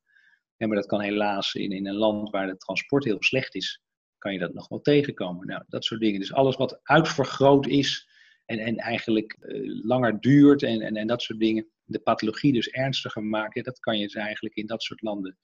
Ja, 0.56 0.66
maar 0.66 0.76
dat 0.76 0.86
kan 0.86 1.00
helaas 1.00 1.54
in, 1.54 1.70
in 1.70 1.86
een 1.86 1.94
land 1.94 2.30
waar 2.30 2.48
het 2.48 2.60
transport 2.60 3.04
heel 3.04 3.22
slecht 3.22 3.54
is, 3.54 3.82
kan 4.18 4.32
je 4.32 4.38
dat 4.38 4.54
nog 4.54 4.68
wel 4.68 4.80
tegenkomen. 4.80 5.46
Nou, 5.46 5.64
dat 5.68 5.84
soort 5.84 6.00
dingen. 6.00 6.20
Dus 6.20 6.32
alles 6.32 6.56
wat 6.56 6.80
uitvergroot 6.82 7.66
is 7.66 8.08
en, 8.44 8.58
en 8.58 8.76
eigenlijk 8.76 9.32
eh, 9.32 9.84
langer 9.84 10.20
duurt 10.20 10.62
en, 10.62 10.80
en, 10.80 10.96
en 10.96 11.06
dat 11.06 11.22
soort 11.22 11.38
dingen, 11.38 11.66
de 11.84 12.00
pathologie 12.00 12.52
dus 12.52 12.68
ernstiger 12.68 13.22
maken, 13.22 13.64
dat 13.64 13.78
kan 13.78 13.98
je 13.98 14.04
dus 14.04 14.14
eigenlijk 14.14 14.54
in 14.54 14.66
dat 14.66 14.82
soort 14.82 15.02
landen 15.02 15.38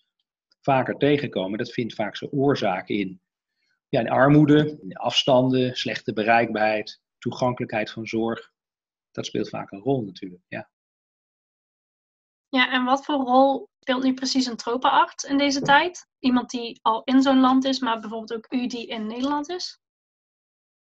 vaker 0.61 0.97
tegenkomen. 0.97 1.59
Dat 1.59 1.73
vindt 1.73 1.95
vaak 1.95 2.17
zijn 2.17 2.31
oorzaak 2.31 2.89
in 2.89 3.21
ja, 3.91 4.01
in 4.01 4.11
armoede, 4.11 4.79
in 4.83 4.97
afstanden, 4.97 5.77
slechte 5.77 6.13
bereikbaarheid, 6.13 7.01
toegankelijkheid 7.19 7.91
van 7.91 8.07
zorg. 8.07 8.53
Dat 9.11 9.27
speelt 9.27 9.49
vaak 9.49 9.71
een 9.71 9.81
rol 9.81 10.05
natuurlijk, 10.05 10.43
ja. 10.49 10.71
Ja, 12.49 12.73
en 12.73 12.85
wat 12.85 13.05
voor 13.05 13.15
rol 13.15 13.69
speelt 13.81 14.03
nu 14.03 14.15
precies 14.15 14.47
een 14.47 14.57
tropenarts 14.57 15.25
in 15.25 15.39
deze 15.39 15.61
tijd? 15.61 16.09
Iemand 16.19 16.51
die 16.51 16.79
al 16.83 17.03
in 17.05 17.23
zo'n 17.23 17.41
land 17.41 17.65
is, 17.65 17.79
maar 17.79 18.01
bijvoorbeeld 18.01 18.35
ook 18.35 18.53
u 18.53 18.67
die 18.67 18.87
in 18.87 19.07
Nederland 19.07 19.49
is? 19.49 19.81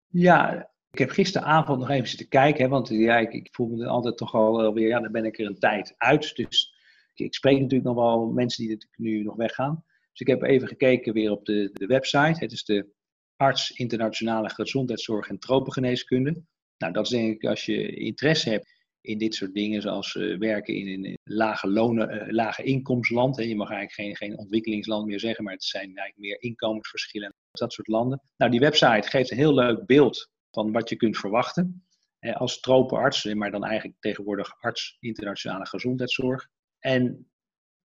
Ja, 0.07 0.69
ik 0.91 0.99
heb 0.99 1.09
gisteravond 1.09 1.79
nog 1.79 1.89
even 1.89 2.07
zitten 2.07 2.27
kijken, 2.27 2.63
hè, 2.63 2.69
want 2.69 2.87
ja, 2.87 3.17
ik, 3.17 3.33
ik, 3.33 3.47
voel 3.51 3.67
me 3.67 3.87
altijd 3.87 4.17
toch 4.17 4.33
al 4.33 4.73
weer, 4.73 4.87
ja, 4.87 4.99
dan 4.99 5.11
ben 5.11 5.25
ik 5.25 5.39
er 5.39 5.45
een 5.45 5.59
tijd 5.59 5.93
uit. 5.97 6.35
Dus 6.35 6.75
ik, 7.13 7.25
ik 7.25 7.33
spreek 7.33 7.59
natuurlijk 7.59 7.89
nog 7.89 7.95
wel 7.95 8.25
mensen 8.25 8.67
die 8.67 8.87
nu 8.95 9.23
nog 9.23 9.35
weggaan. 9.35 9.83
Dus 10.15 10.27
ik 10.27 10.33
heb 10.33 10.41
even 10.41 10.67
gekeken 10.67 11.13
weer 11.13 11.31
op 11.31 11.45
de, 11.45 11.69
de 11.73 11.85
website. 11.85 12.39
Het 12.39 12.51
is 12.51 12.63
de 12.63 12.93
Arts 13.35 13.71
Internationale 13.71 14.49
Gezondheidszorg 14.49 15.27
en 15.27 15.39
Tropengeneeskunde. 15.39 16.43
Nou, 16.77 16.93
dat 16.93 17.03
is 17.05 17.09
denk 17.09 17.35
ik 17.35 17.49
als 17.49 17.65
je 17.65 17.95
interesse 17.95 18.49
hebt 18.49 18.73
in 19.01 19.17
dit 19.17 19.35
soort 19.35 19.53
dingen, 19.53 19.81
zoals 19.81 20.15
uh, 20.15 20.37
werken 20.37 20.75
in 20.75 21.05
een 21.05 21.17
lage 21.23 21.67
lonen, 21.67 22.15
uh, 22.15 22.33
lage 22.33 22.63
inkomensland. 22.63 23.37
Hè. 23.37 23.43
Je 23.43 23.55
mag 23.55 23.69
eigenlijk 23.69 23.99
geen, 23.99 24.29
geen 24.29 24.37
ontwikkelingsland 24.37 25.05
meer 25.05 25.19
zeggen, 25.19 25.43
maar 25.43 25.53
het 25.53 25.63
zijn 25.63 25.85
eigenlijk 25.85 26.17
meer 26.17 26.41
inkomensverschillen. 26.41 27.33
Dat 27.51 27.73
soort 27.73 27.87
landen. 27.87 28.21
Nou, 28.37 28.51
die 28.51 28.59
website 28.59 29.09
geeft 29.09 29.31
een 29.31 29.37
heel 29.37 29.53
leuk 29.53 29.85
beeld 29.85 30.29
van 30.51 30.71
wat 30.71 30.89
je 30.89 30.95
kunt 30.95 31.17
verwachten. 31.17 31.85
Eh, 32.19 32.35
als 32.35 32.59
tropenarts, 32.59 33.33
maar 33.33 33.51
dan 33.51 33.63
eigenlijk 33.63 33.99
tegenwoordig 33.99 34.61
arts 34.61 34.97
internationale 34.99 35.65
gezondheidszorg. 35.65 36.47
En 36.79 37.29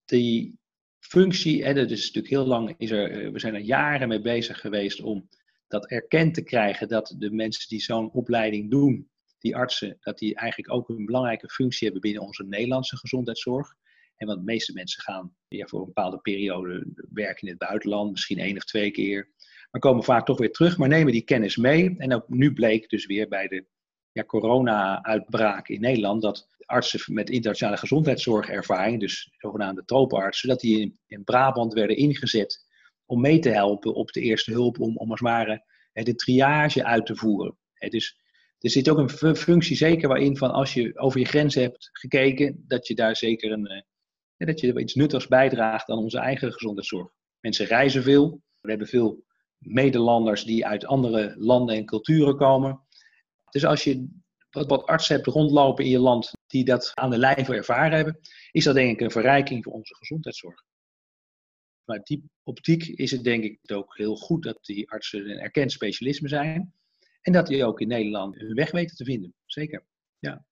die 0.04 0.58
functie, 1.08 1.74
dat 1.74 1.90
is 1.90 2.06
natuurlijk 2.06 2.34
heel 2.34 2.46
lang, 2.46 2.74
is 2.78 2.90
er, 2.90 3.10
eh, 3.10 3.30
we 3.30 3.38
zijn 3.38 3.54
er 3.54 3.60
jaren 3.60 4.08
mee 4.08 4.20
bezig 4.20 4.60
geweest 4.60 5.00
om 5.00 5.28
dat 5.68 5.90
erkend 5.90 6.34
te 6.34 6.42
krijgen 6.42 6.88
dat 6.88 7.14
de 7.18 7.30
mensen 7.30 7.68
die 7.68 7.80
zo'n 7.80 8.12
opleiding 8.12 8.70
doen, 8.70 9.10
die 9.38 9.56
artsen, 9.56 9.96
dat 10.00 10.18
die 10.18 10.34
eigenlijk 10.34 10.72
ook 10.72 10.88
een 10.88 11.06
belangrijke 11.06 11.48
functie 11.48 11.84
hebben 11.84 12.02
binnen 12.02 12.22
onze 12.22 12.44
Nederlandse 12.44 12.96
gezondheidszorg. 12.96 13.74
En 14.16 14.26
want 14.26 14.38
de 14.38 14.44
meeste 14.44 14.72
mensen 14.72 15.02
gaan 15.02 15.34
voor 15.48 15.80
een 15.80 15.86
bepaalde 15.86 16.18
periode 16.18 16.86
werken 17.12 17.42
in 17.42 17.48
het 17.48 17.68
buitenland, 17.68 18.10
misschien 18.10 18.38
één 18.38 18.56
of 18.56 18.64
twee 18.64 18.90
keer. 18.90 19.30
Maar 19.70 19.80
komen 19.80 20.04
vaak 20.04 20.26
toch 20.26 20.38
weer 20.38 20.52
terug, 20.52 20.78
maar 20.78 20.88
nemen 20.88 21.12
die 21.12 21.24
kennis 21.24 21.56
mee. 21.56 21.94
En 21.98 22.14
ook 22.14 22.28
nu 22.28 22.52
bleek 22.52 22.88
dus 22.88 23.06
weer 23.06 23.28
bij 23.28 23.48
de 23.48 23.66
ja, 24.16 24.24
corona-uitbraak 24.24 25.68
in 25.68 25.80
Nederland 25.80 26.22
dat 26.22 26.48
artsen 26.64 27.14
met 27.14 27.30
internationale 27.30 27.76
gezondheidszorgervaring, 27.76 29.00
dus 29.00 29.30
zogenaamde 29.38 29.84
tropenartsen, 29.84 30.48
dat 30.48 30.60
die 30.60 30.80
in, 30.80 30.98
in, 31.06 31.24
Brabant 31.24 31.72
werden 31.72 31.96
ingezet 31.96 32.66
om 33.06 33.20
mee 33.20 33.38
te 33.38 33.50
helpen 33.50 33.94
op 33.94 34.12
de 34.12 34.20
eerste 34.20 34.52
hulp, 34.52 34.80
om, 34.80 34.96
om 34.96 35.10
als 35.10 35.20
het 35.20 35.28
ware 35.28 35.64
de 35.92 36.14
triage 36.14 36.84
uit 36.84 37.06
te 37.06 37.16
voeren. 37.16 37.56
Dus 37.88 38.20
er 38.58 38.70
zit 38.70 38.88
ook 38.88 38.98
een 38.98 39.36
functie 39.36 39.76
zeker 39.76 40.08
waarin 40.08 40.36
van 40.36 40.50
als 40.50 40.74
je 40.74 40.98
over 40.98 41.20
je 41.20 41.26
grens 41.26 41.54
hebt 41.54 41.88
gekeken, 41.92 42.64
dat 42.66 42.86
je 42.86 42.94
daar 42.94 43.16
zeker 43.16 43.52
een, 43.52 43.66
eh, 43.66 44.46
dat 44.46 44.60
je 44.60 44.80
iets 44.80 44.94
nuttigs 44.94 45.26
bijdraagt 45.26 45.88
aan 45.88 45.98
onze 45.98 46.18
eigen 46.18 46.52
gezondheidszorg. 46.52 47.08
Mensen 47.40 47.66
reizen 47.66 48.02
veel. 48.02 48.40
We 48.60 48.68
hebben 48.68 48.88
veel 48.88 49.24
medelanders 49.58 50.44
die 50.44 50.66
uit 50.66 50.86
andere 50.86 51.34
landen 51.38 51.76
en 51.76 51.84
culturen 51.84 52.36
komen. 52.36 52.85
Dus 53.50 53.64
als 53.64 53.84
je 53.84 54.08
wat, 54.50 54.68
wat 54.68 54.86
artsen 54.86 55.14
hebt 55.14 55.26
rondlopen 55.26 55.84
in 55.84 55.90
je 55.90 55.98
land 55.98 56.32
die 56.46 56.64
dat 56.64 56.90
aan 56.94 57.10
de 57.10 57.18
lijve 57.18 57.54
ervaren 57.54 57.96
hebben, 57.96 58.18
is 58.50 58.64
dat 58.64 58.74
denk 58.74 58.92
ik 58.92 59.00
een 59.00 59.10
verrijking 59.10 59.64
voor 59.64 59.72
onze 59.72 59.94
gezondheidszorg. 59.94 60.64
Vanuit 61.84 62.06
die 62.06 62.30
optiek 62.42 62.86
is 62.86 63.10
het 63.10 63.24
denk 63.24 63.44
ik 63.44 63.58
ook 63.72 63.96
heel 63.96 64.16
goed 64.16 64.42
dat 64.42 64.64
die 64.64 64.90
artsen 64.90 65.30
een 65.30 65.38
erkend 65.38 65.72
specialisme 65.72 66.28
zijn. 66.28 66.74
En 67.20 67.32
dat 67.32 67.46
die 67.46 67.64
ook 67.64 67.80
in 67.80 67.88
Nederland 67.88 68.34
hun 68.34 68.54
weg 68.54 68.70
weten 68.70 68.96
te 68.96 69.04
vinden. 69.04 69.34
Zeker, 69.46 69.86
ja. 70.18 70.44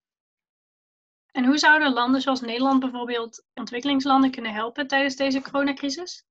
En 1.33 1.45
hoe 1.45 1.59
zouden 1.59 1.93
landen 1.93 2.21
zoals 2.21 2.41
Nederland 2.41 2.81
bijvoorbeeld 2.81 3.45
ontwikkelingslanden 3.55 4.31
kunnen 4.31 4.53
helpen 4.53 4.87
tijdens 4.87 5.17
deze 5.17 5.41
coronacrisis? 5.41 6.25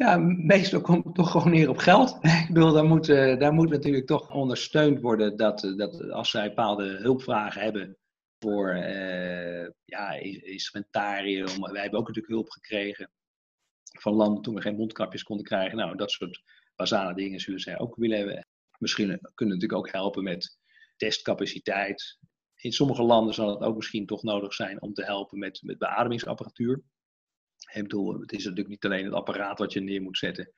Ja, 0.00 0.16
meestal 0.18 0.80
komt 0.80 1.04
het 1.04 1.14
toch 1.14 1.30
gewoon 1.30 1.50
neer 1.50 1.68
op 1.68 1.76
geld. 1.76 2.18
Ik 2.48 2.50
bedoel, 2.52 2.72
daar 2.72 2.84
moet, 2.84 3.08
uh, 3.08 3.38
daar 3.38 3.52
moet 3.52 3.70
natuurlijk 3.70 4.06
toch 4.06 4.30
ondersteund 4.30 5.00
worden 5.00 5.36
dat, 5.36 5.72
dat 5.76 6.10
als 6.10 6.30
zij 6.30 6.48
bepaalde 6.48 6.84
hulpvragen 6.84 7.62
hebben 7.62 7.96
voor 8.38 8.74
uh, 8.74 9.68
ja, 9.84 10.12
instrumentarium. 10.42 11.60
Wij 11.60 11.80
hebben 11.80 11.98
ook 11.98 12.06
natuurlijk 12.06 12.34
hulp 12.34 12.50
gekregen 12.50 13.10
van 13.98 14.12
landen 14.12 14.42
toen 14.42 14.54
we 14.54 14.60
geen 14.60 14.76
mondkapjes 14.76 15.22
konden 15.22 15.46
krijgen. 15.46 15.76
Nou, 15.76 15.96
dat 15.96 16.10
soort 16.10 16.42
basale 16.76 17.14
dingen 17.14 17.40
zullen 17.40 17.60
zij 17.60 17.78
ook 17.78 17.96
willen 17.96 18.18
hebben. 18.18 18.46
Misschien 18.78 19.06
kunnen 19.34 19.54
natuurlijk 19.54 19.86
ook 19.86 19.92
helpen 19.92 20.22
met 20.22 20.58
testcapaciteit. 20.96 22.18
In 22.54 22.72
sommige 22.72 23.02
landen 23.02 23.34
zal 23.34 23.50
het 23.50 23.60
ook 23.60 23.76
misschien 23.76 24.06
toch 24.06 24.22
nodig 24.22 24.54
zijn 24.54 24.82
om 24.82 24.92
te 24.92 25.04
helpen 25.04 25.38
met, 25.38 25.60
met 25.62 25.78
beademingsapparatuur. 25.78 26.82
Het 27.72 28.32
is 28.32 28.44
natuurlijk 28.44 28.68
niet 28.68 28.84
alleen 28.84 29.04
het 29.04 29.14
apparaat 29.14 29.58
wat 29.58 29.72
je 29.72 29.80
neer 29.80 30.02
moet 30.02 30.18
zetten. 30.18 30.52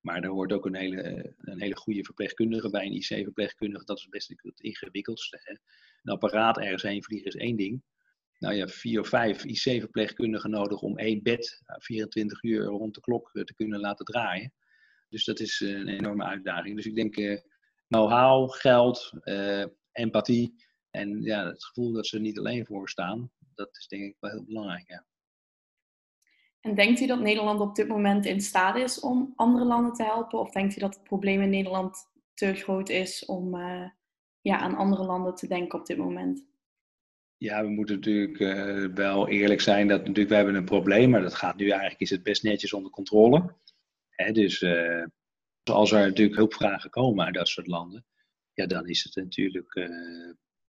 Maar 0.00 0.22
er 0.22 0.30
hoort 0.30 0.52
ook 0.52 0.66
een 0.66 0.76
hele, 0.76 1.34
een 1.38 1.60
hele 1.60 1.76
goede 1.76 2.04
verpleegkundige 2.04 2.70
bij, 2.70 2.86
een 2.86 2.92
IC-verpleegkundige. 2.92 3.84
Dat 3.84 3.98
is 3.98 4.08
best 4.08 4.28
het 4.28 4.60
ingewikkeldste. 4.60 5.58
Een 6.02 6.12
apparaat 6.12 6.58
ergens 6.58 6.82
heen 6.82 7.02
vliegen 7.02 7.26
is 7.26 7.36
één 7.36 7.56
ding. 7.56 7.82
Nou 8.38 8.54
ja, 8.54 8.68
vier 8.68 9.00
of 9.00 9.08
vijf 9.08 9.44
IC-verpleegkundigen 9.44 10.50
nodig 10.50 10.80
om 10.80 10.98
één 10.98 11.22
bed 11.22 11.62
24 11.66 12.42
nou, 12.42 12.54
uur 12.54 12.64
rond 12.64 12.94
de 12.94 13.00
klok 13.00 13.30
eh, 13.32 13.42
te 13.42 13.54
kunnen 13.54 13.80
laten 13.80 14.04
draaien. 14.04 14.52
Dus 15.08 15.24
dat 15.24 15.40
is 15.40 15.60
een 15.60 15.88
enorme 15.88 16.24
uitdaging. 16.24 16.76
Dus 16.76 16.86
ik 16.86 16.94
denk 16.94 17.16
uh, 17.16 17.40
know-how, 17.88 18.50
geld, 18.50 19.12
empathie 19.92 20.54
en 20.90 21.22
ja, 21.22 21.46
het 21.46 21.64
gevoel 21.64 21.92
dat 21.92 22.06
ze 22.06 22.16
er 22.16 22.22
niet 22.22 22.38
alleen 22.38 22.66
voor 22.66 22.88
staan. 22.88 23.30
Dat 23.54 23.76
is 23.76 23.86
denk 23.86 24.02
ik 24.02 24.16
wel 24.20 24.30
heel 24.30 24.44
belangrijk. 24.44 24.88
Ja. 24.88 25.06
En 26.64 26.74
denkt 26.74 27.00
u 27.00 27.06
dat 27.06 27.20
Nederland 27.20 27.60
op 27.60 27.74
dit 27.74 27.88
moment 27.88 28.26
in 28.26 28.40
staat 28.40 28.76
is 28.76 29.00
om 29.00 29.32
andere 29.36 29.64
landen 29.64 29.92
te 29.92 30.02
helpen? 30.02 30.38
Of 30.38 30.50
denkt 30.50 30.76
u 30.76 30.80
dat 30.80 30.94
het 30.94 31.04
probleem 31.04 31.40
in 31.40 31.50
Nederland 31.50 31.96
te 32.34 32.54
groot 32.54 32.88
is 32.88 33.24
om 33.24 33.54
uh, 33.54 33.88
ja, 34.40 34.58
aan 34.58 34.74
andere 34.74 35.04
landen 35.04 35.34
te 35.34 35.46
denken 35.46 35.78
op 35.78 35.86
dit 35.86 35.96
moment? 35.96 36.46
Ja, 37.36 37.62
we 37.62 37.68
moeten 37.68 37.94
natuurlijk 37.94 38.38
uh, 38.38 38.94
wel 38.94 39.28
eerlijk 39.28 39.60
zijn 39.60 39.88
dat 39.88 40.00
natuurlijk 40.00 40.28
we 40.28 40.34
hebben 40.34 40.54
een 40.54 40.64
probleem, 40.64 41.10
maar 41.10 41.22
dat 41.22 41.34
gaat 41.34 41.56
nu 41.56 41.68
eigenlijk 41.68 42.00
is 42.00 42.10
het 42.10 42.22
best 42.22 42.42
netjes 42.42 42.72
onder 42.72 42.90
controle. 42.90 43.54
Hè, 44.08 44.32
dus 44.32 44.62
uh, 44.62 45.04
als 45.64 45.92
er 45.92 46.06
natuurlijk 46.06 46.36
hulpvragen 46.36 46.90
komen 46.90 47.24
uit 47.24 47.34
dat 47.34 47.48
soort 47.48 47.66
landen, 47.66 48.04
ja, 48.52 48.66
dan 48.66 48.88
is 48.88 49.04
het 49.04 49.24
natuurlijk 49.24 49.74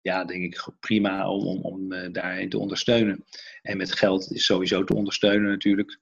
ja, 0.03 0.25
denk 0.25 0.43
ik 0.43 0.67
prima 0.79 1.29
om, 1.29 1.45
om, 1.47 1.61
om 1.61 1.91
uh, 1.91 2.11
daarin 2.11 2.49
te 2.49 2.57
ondersteunen. 2.57 3.25
En 3.61 3.77
met 3.77 3.95
geld 3.95 4.31
is 4.31 4.45
sowieso 4.45 4.83
te 4.83 4.95
ondersteunen 4.95 5.49
natuurlijk. 5.49 5.99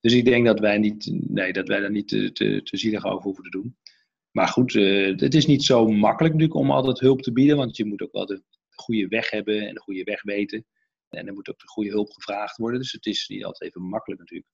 Dus 0.00 0.12
ik 0.12 0.24
denk 0.24 0.46
dat 0.46 0.60
wij, 0.60 0.78
niet, 0.78 1.10
nee, 1.28 1.52
dat 1.52 1.68
wij 1.68 1.80
daar 1.80 1.90
niet 1.90 2.08
te, 2.08 2.32
te, 2.32 2.62
te 2.62 2.76
zielig 2.76 3.04
over 3.04 3.22
hoeven 3.22 3.44
te 3.44 3.50
doen. 3.50 3.76
Maar 4.30 4.48
goed, 4.48 4.74
uh, 4.74 5.18
het 5.18 5.34
is 5.34 5.46
niet 5.46 5.64
zo 5.64 5.86
makkelijk 5.86 6.34
natuurlijk 6.34 6.60
om 6.60 6.70
altijd 6.70 6.98
hulp 6.98 7.22
te 7.22 7.32
bieden, 7.32 7.56
want 7.56 7.76
je 7.76 7.84
moet 7.84 8.02
ook 8.02 8.12
wel 8.12 8.26
de 8.26 8.42
goede 8.70 9.08
weg 9.08 9.30
hebben 9.30 9.68
en 9.68 9.74
de 9.74 9.80
goede 9.80 10.04
weg 10.04 10.22
weten. 10.22 10.66
En 11.08 11.26
er 11.26 11.32
moet 11.32 11.48
ook 11.48 11.58
de 11.58 11.68
goede 11.68 11.90
hulp 11.90 12.10
gevraagd 12.10 12.56
worden. 12.56 12.80
Dus 12.80 12.92
het 12.92 13.06
is 13.06 13.28
niet 13.28 13.44
altijd 13.44 13.70
even 13.70 13.88
makkelijk 13.88 14.20
natuurlijk. 14.20 14.50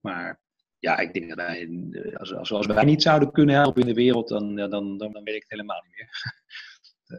Maar 0.00 0.40
ja, 0.78 0.98
ik 0.98 1.12
denk 1.12 1.28
dat 1.28 1.36
wij, 1.36 1.68
als, 2.14 2.34
als, 2.34 2.52
als 2.52 2.66
wij 2.66 2.84
niet 2.84 3.02
zouden 3.02 3.32
kunnen 3.32 3.54
helpen 3.54 3.80
in 3.80 3.88
de 3.88 3.94
wereld, 3.94 4.28
dan, 4.28 4.56
dan, 4.56 4.70
dan, 4.70 4.98
dan 4.98 5.22
weet 5.24 5.34
ik 5.34 5.42
het 5.42 5.50
helemaal 5.50 5.82
niet 5.82 5.96
meer. 5.96 6.10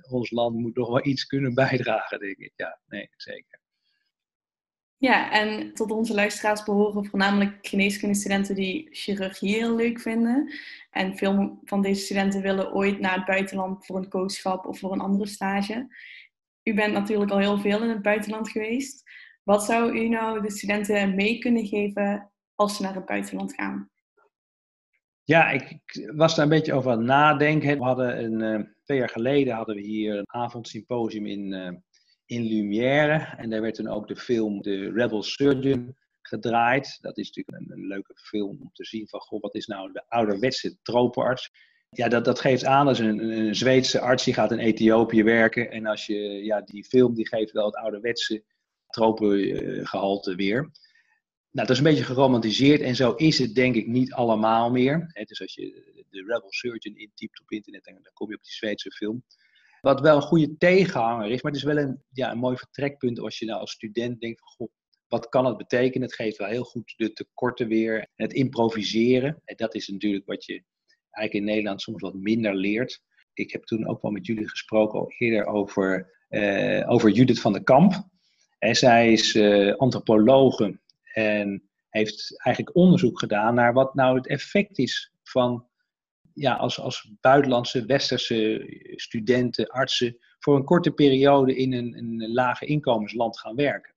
ons 0.10 0.32
land 0.32 0.56
moet 0.56 0.76
nog 0.76 0.88
wel 0.88 1.06
iets 1.06 1.26
kunnen 1.26 1.54
bijdragen, 1.54 2.20
denk 2.20 2.38
ik. 2.38 2.54
Ja, 2.56 2.80
nee, 2.88 3.10
zeker. 3.16 3.60
Ja, 4.98 5.32
en 5.32 5.74
tot 5.74 5.92
onze 5.92 6.14
luisteraars 6.14 6.64
behoren 6.64 7.06
voornamelijk 7.06 7.68
geneeskundestudenten 7.68 8.56
die 8.56 8.88
chirurgie 8.92 9.56
heel 9.56 9.76
leuk 9.76 10.00
vinden. 10.00 10.54
En 10.90 11.18
veel 11.18 11.60
van 11.64 11.82
deze 11.82 12.02
studenten 12.02 12.42
willen 12.42 12.74
ooit 12.74 13.00
naar 13.00 13.16
het 13.16 13.26
buitenland 13.26 13.86
voor 13.86 13.96
een 13.96 14.10
coachschap 14.10 14.66
of 14.66 14.80
voor 14.80 14.92
een 14.92 15.00
andere 15.00 15.28
stage. 15.28 15.88
U 16.64 16.74
bent 16.74 16.94
natuurlijk 16.94 17.32
al 17.32 17.38
heel 17.38 17.60
veel 17.60 17.84
in 17.84 17.90
het 17.90 18.02
buitenland 18.02 18.50
geweest. 18.50 19.04
Wat 19.44 19.64
zou 19.64 20.00
u 20.00 20.08
nou 20.08 20.42
de 20.42 20.52
studenten 20.52 21.16
mee 21.16 21.40
kunnen 21.40 21.66
geven 21.66 22.32
als 22.56 22.76
ze 22.76 22.82
naar 22.82 22.96
het 22.96 23.06
buitenland 23.06 23.54
gaan? 23.54 23.90
Ja, 25.24 25.50
ik, 25.50 25.80
was 26.16 26.36
daar 26.36 26.44
een 26.44 26.52
beetje 26.52 26.74
over 26.74 26.92
aan 26.92 26.98
het 26.98 27.08
nadenken. 27.08 27.78
We 27.78 27.84
hadden 27.84 28.24
een, 28.24 28.60
uh, 28.60 28.68
twee 28.92 29.04
jaar 29.04 29.22
geleden 29.22 29.54
hadden 29.54 29.76
we 29.76 29.82
hier 29.82 30.18
een 30.18 30.34
avondsymposium 30.34 31.26
in, 31.26 31.52
uh, 31.52 31.72
in 32.26 32.44
Lumière. 32.44 33.36
En 33.38 33.50
daar 33.50 33.62
werd 33.62 33.76
toen 33.76 33.88
ook 33.88 34.08
de 34.08 34.16
film 34.16 34.62
The 34.62 34.92
Rebel 34.94 35.24
Surgeon 35.24 35.96
gedraaid. 36.22 36.98
Dat 37.02 37.18
is 37.18 37.32
natuurlijk 37.32 37.72
een, 37.72 37.88
leuke 37.88 38.14
film 38.16 38.58
om 38.62 38.70
te 38.74 38.86
zien 38.86 39.08
van, 39.08 39.20
goh, 39.20 39.42
wat 39.42 39.56
is 39.56 39.68
nou 39.68 39.92
de 39.92 40.04
ouderwetse 40.08 40.82
tropenarts? 40.82 41.52
Ja, 41.90 42.08
dat, 42.08 42.26
dat 42.26 42.40
geeft 42.40 42.66
aan, 42.66 42.86
dat 42.86 43.00
een, 43.00 43.20
een 43.20 43.56
Zweedse 43.56 44.00
arts, 44.00 44.24
die 44.24 44.34
gaat 44.34 44.52
in 44.52 44.60
Ethiopië 44.60 45.24
werken. 45.24 45.72
En 45.72 45.86
als 45.86 46.06
je, 46.06 46.20
ja, 46.44 46.62
die 46.62 46.84
film 46.84 47.16
die 47.16 47.28
geeft 47.28 47.52
wel 47.52 47.66
het 47.66 47.76
ouderwetse 47.76 48.44
tropengehalte 48.88 50.36
weer. 50.36 50.62
Nou, 51.52 51.68
dat 51.68 51.70
is 51.70 51.78
een 51.78 51.84
beetje 51.84 52.04
geromantiseerd 52.04 52.82
en 52.82 52.96
zo 52.96 53.14
is 53.14 53.40
het 53.40 53.56
denk 53.56 53.76
ik 53.76 53.88
niet 53.88 54.14
allemaal 54.14 54.72
meer. 54.72 55.12
Dus 55.28 55.42
als 55.42 55.54
je 55.54 56.01
de 56.12 56.22
Rebel 56.22 56.52
Surgeon 56.52 56.98
intypt 56.98 57.42
op 57.42 57.52
internet, 57.52 57.84
dan, 57.84 57.94
dan 57.94 58.14
kom 58.14 58.30
je 58.30 58.36
op 58.36 58.44
die 58.44 58.52
Zweedse 58.52 58.92
film. 58.92 59.24
Wat 59.82 60.02
wel 60.02 60.16
een 60.16 60.22
goede 60.22 60.58
tegenhanger 60.58 61.32
is, 61.32 61.42
maar 61.42 61.52
het 61.52 61.62
is 61.62 61.68
wel 61.68 61.78
een, 61.78 62.04
ja, 62.12 62.32
een 62.32 62.38
mooi 62.38 62.58
vertrekpunt 62.58 63.20
als 63.20 63.40
je 63.40 63.46
nou 63.46 63.60
als 63.60 63.72
student 63.72 64.20
denkt 64.20 64.40
van, 64.40 64.48
goh, 64.48 64.70
wat 65.08 65.30
kan 65.30 65.46
het 65.46 65.58
betekenen? 65.58 66.08
Het 66.08 66.16
geeft 66.16 66.38
wel 66.38 66.48
heel 66.48 66.64
goed 66.64 66.94
de 66.98 67.14
tekorten 67.14 67.68
weer, 67.68 68.08
het 68.16 68.34
improviseren. 68.34 69.42
En 69.46 69.56
dat 69.56 69.76
is 69.76 69.88
natuurlijk 69.88 70.26
wat 70.26 70.46
je 70.46 70.64
eigenlijk 71.10 71.34
in 71.34 71.54
Nederland 71.54 71.82
soms 71.82 72.02
wat 72.02 72.14
minder 72.14 72.56
leert. 72.56 73.02
Ik 73.34 73.52
heb 73.52 73.64
toen 73.64 73.88
ook 73.88 74.02
wel 74.02 74.12
met 74.12 74.26
jullie 74.26 74.50
gesproken 74.50 75.00
al 75.00 75.14
eerder 75.18 75.46
over, 75.46 76.18
uh, 76.30 76.92
over 76.92 77.10
Judith 77.10 77.40
van 77.40 77.54
der 77.54 77.64
Kamp. 77.64 77.94
En 78.58 78.76
zij 78.76 79.12
is 79.12 79.36
uh, 79.36 79.76
antropologe 79.76 80.80
en 81.14 81.70
heeft 81.90 82.44
eigenlijk 82.44 82.76
onderzoek 82.76 83.20
gedaan 83.20 83.56
naar 83.56 83.74
wat 83.74 83.96
nou 83.96 84.18
het 84.18 84.28
effect 84.28 84.78
is 84.78 85.14
van 85.24 85.68
ja, 86.34 86.54
als, 86.54 86.80
als 86.80 87.12
buitenlandse 87.22 87.86
westerse 87.86 88.64
studenten, 88.96 89.68
artsen, 89.68 90.18
voor 90.40 90.56
een 90.56 90.64
korte 90.64 90.92
periode 90.92 91.56
in 91.56 91.74
een, 91.74 91.98
een 91.98 92.32
lage 92.34 92.66
inkomensland 92.66 93.40
gaan 93.40 93.56
werken. 93.56 93.96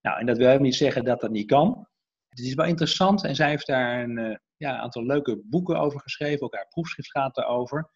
Nou, 0.00 0.18
en 0.18 0.26
dat 0.26 0.36
wil 0.36 0.58
niet 0.58 0.74
zeggen 0.74 1.04
dat 1.04 1.20
dat 1.20 1.30
niet 1.30 1.46
kan. 1.46 1.88
Het 2.28 2.38
is 2.38 2.54
wel 2.54 2.66
interessant 2.66 3.24
en 3.24 3.34
zij 3.34 3.48
heeft 3.48 3.66
daar 3.66 4.02
een 4.02 4.18
uh, 4.18 4.36
ja, 4.56 4.78
aantal 4.78 5.04
leuke 5.04 5.42
boeken 5.44 5.80
over 5.80 6.00
geschreven, 6.00 6.42
ook 6.42 6.54
haar 6.54 6.68
proefschrift 6.68 7.10
gaat 7.10 7.34
daarover. 7.34 7.90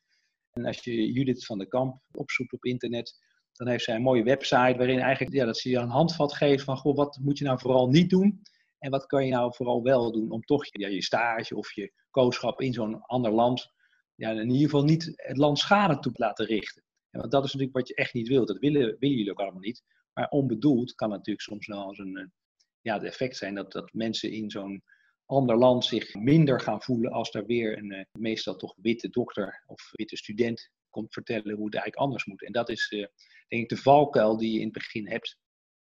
En 0.53 0.65
als 0.65 0.85
je 0.85 1.13
Judith 1.13 1.45
van 1.45 1.59
der 1.59 1.69
Kamp 1.69 2.03
opzoekt 2.13 2.53
op 2.53 2.65
internet, 2.65 3.19
dan 3.53 3.69
heeft 3.69 3.85
zij 3.85 3.95
een 3.95 4.03
mooie 4.03 4.23
website 4.23 4.75
waarin 4.77 5.01
eigenlijk 5.01 5.35
ja, 5.35 5.45
dat 5.45 5.59
ze 5.59 5.71
je 5.71 5.79
een 5.79 5.89
handvat 5.89 6.35
geeft 6.35 6.65
van 6.65 6.77
goh, 6.77 6.97
wat 6.97 7.19
moet 7.23 7.39
je 7.39 7.45
nou 7.45 7.59
vooral 7.59 7.89
niet 7.89 8.11
doen 8.11 8.43
en 8.87 8.93
wat 8.93 9.07
kan 9.07 9.25
je 9.25 9.33
nou 9.33 9.55
vooral 9.55 9.83
wel 9.83 10.13
doen 10.13 10.31
om 10.31 10.41
toch 10.41 10.67
ja, 10.71 10.89
je 10.89 11.03
stage 11.03 11.57
of 11.57 11.73
je 11.73 11.93
kooschap 12.11 12.61
in 12.61 12.73
zo'n 12.73 13.03
ander 13.03 13.31
land, 13.31 13.73
ja, 14.15 14.31
in 14.31 14.51
ieder 14.51 14.65
geval 14.65 14.85
niet 14.85 15.13
het 15.17 15.37
land 15.37 15.59
schade 15.59 15.99
toe 15.99 16.13
laten 16.15 16.47
richten. 16.47 16.83
En 17.11 17.21
want 17.21 17.33
dat 17.33 17.45
is 17.45 17.53
natuurlijk 17.53 17.79
wat 17.79 17.89
je 17.89 17.95
echt 17.95 18.15
niet 18.15 18.29
wilt. 18.29 18.49
Dat 18.49 18.59
willen, 18.59 18.97
willen 18.99 19.17
jullie 19.17 19.31
ook 19.31 19.41
allemaal 19.41 19.61
niet. 19.61 19.83
Maar 20.13 20.29
onbedoeld 20.29 20.95
kan 20.95 21.09
het 21.09 21.19
natuurlijk 21.19 21.47
soms 21.47 21.67
wel 21.67 21.83
als 21.83 21.99
een, 21.99 22.33
ja, 22.81 22.95
het 22.95 23.03
effect 23.03 23.37
zijn 23.37 23.55
dat, 23.55 23.73
dat 23.73 23.93
mensen 23.93 24.31
in 24.33 24.51
zo'n 24.51 24.83
ander 25.25 25.57
land 25.57 25.85
zich 25.85 26.15
minder 26.15 26.61
gaan 26.61 26.83
voelen 26.83 27.13
als 27.13 27.31
daar 27.31 27.47
weer 27.47 27.79
een 27.79 27.93
uh, 27.93 28.05
meestal 28.13 28.57
toch 28.57 28.75
witte 28.77 29.09
dokter 29.09 29.63
of 29.67 29.91
witte 29.93 30.17
student 30.17 30.71
komt 30.91 31.13
vertellen 31.13 31.57
hoe 31.57 31.65
het 31.65 31.75
eigenlijk 31.75 31.97
anders 31.97 32.25
moet. 32.25 32.43
En 32.43 32.53
dat 32.53 32.69
is 32.69 32.91
uh, 32.91 33.07
denk 33.49 33.63
ik 33.63 33.69
de 33.69 33.77
valkuil 33.77 34.37
die 34.37 34.53
je 34.53 34.59
in 34.59 34.65
het 34.65 34.73
begin 34.73 35.09
hebt. 35.09 35.39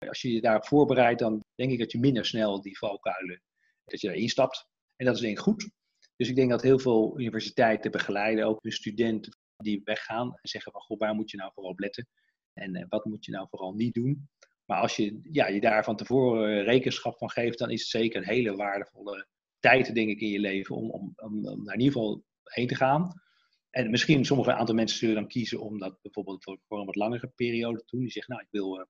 Als 0.09 0.23
je 0.23 0.33
je 0.33 0.41
daarop 0.41 0.67
voorbereidt, 0.67 1.21
dan 1.21 1.41
denk 1.55 1.73
ik 1.73 1.79
dat 1.79 1.93
je 1.93 1.99
minder 1.99 2.25
snel 2.25 2.61
die 2.61 2.79
valkuilen, 2.79 3.43
dat 3.85 4.01
je 4.01 4.07
daarin 4.07 4.29
stapt. 4.29 4.67
En 4.97 5.07
dat 5.07 5.15
is 5.15 5.21
denk 5.21 5.37
ik 5.37 5.43
goed. 5.43 5.71
Dus 6.17 6.29
ik 6.29 6.37
denk 6.37 6.51
dat 6.51 6.63
heel 6.63 6.79
veel 6.79 7.21
universiteiten 7.21 7.91
begeleiden 7.91 8.47
ook 8.47 8.63
de 8.63 8.73
studenten 8.73 9.39
die 9.57 9.81
weggaan 9.85 10.27
en 10.27 10.49
zeggen 10.49 10.73
van, 10.73 10.81
goh, 10.81 10.99
waar 10.99 11.15
moet 11.15 11.31
je 11.31 11.37
nou 11.37 11.51
vooral 11.55 11.73
op 11.73 11.79
letten? 11.79 12.09
En 12.53 12.75
eh, 12.75 12.85
wat 12.89 13.05
moet 13.05 13.25
je 13.25 13.33
nou 13.33 13.47
vooral 13.51 13.73
niet 13.73 13.95
doen? 13.95 14.29
Maar 14.65 14.81
als 14.81 14.97
je 14.97 15.19
ja, 15.31 15.47
je 15.47 15.61
daar 15.61 15.85
van 15.85 15.97
tevoren 15.97 16.65
rekenschap 16.65 17.19
van 17.19 17.31
geeft, 17.31 17.59
dan 17.59 17.71
is 17.71 17.81
het 17.81 17.91
zeker 17.91 18.19
een 18.19 18.29
hele 18.29 18.57
waardevolle 18.57 19.27
tijd, 19.59 19.95
denk 19.95 20.09
ik, 20.09 20.21
in 20.21 20.29
je 20.29 20.39
leven 20.39 20.77
om, 20.77 20.91
om, 20.91 21.13
om, 21.17 21.49
om 21.49 21.65
daar 21.65 21.75
in 21.75 21.81
ieder 21.81 21.97
geval 21.97 22.25
heen 22.45 22.67
te 22.67 22.75
gaan. 22.75 23.23
En 23.71 23.91
misschien 23.91 24.25
sommige 24.25 24.53
aantal 24.53 24.75
mensen 24.75 24.99
zullen 24.99 25.15
dan 25.15 25.29
kiezen 25.29 25.61
om 25.61 25.79
dat 25.79 26.03
bijvoorbeeld 26.03 26.43
voor, 26.43 26.59
een 26.69 26.87
wat 26.87 26.95
langere 26.95 27.33
periode 27.35 27.79
te 27.79 27.85
doen. 27.87 28.01
Die 28.01 28.11
zeggen, 28.11 28.33
nou, 28.33 28.45
ik 28.47 28.53
wil 28.53 28.79
uh, 28.79 28.85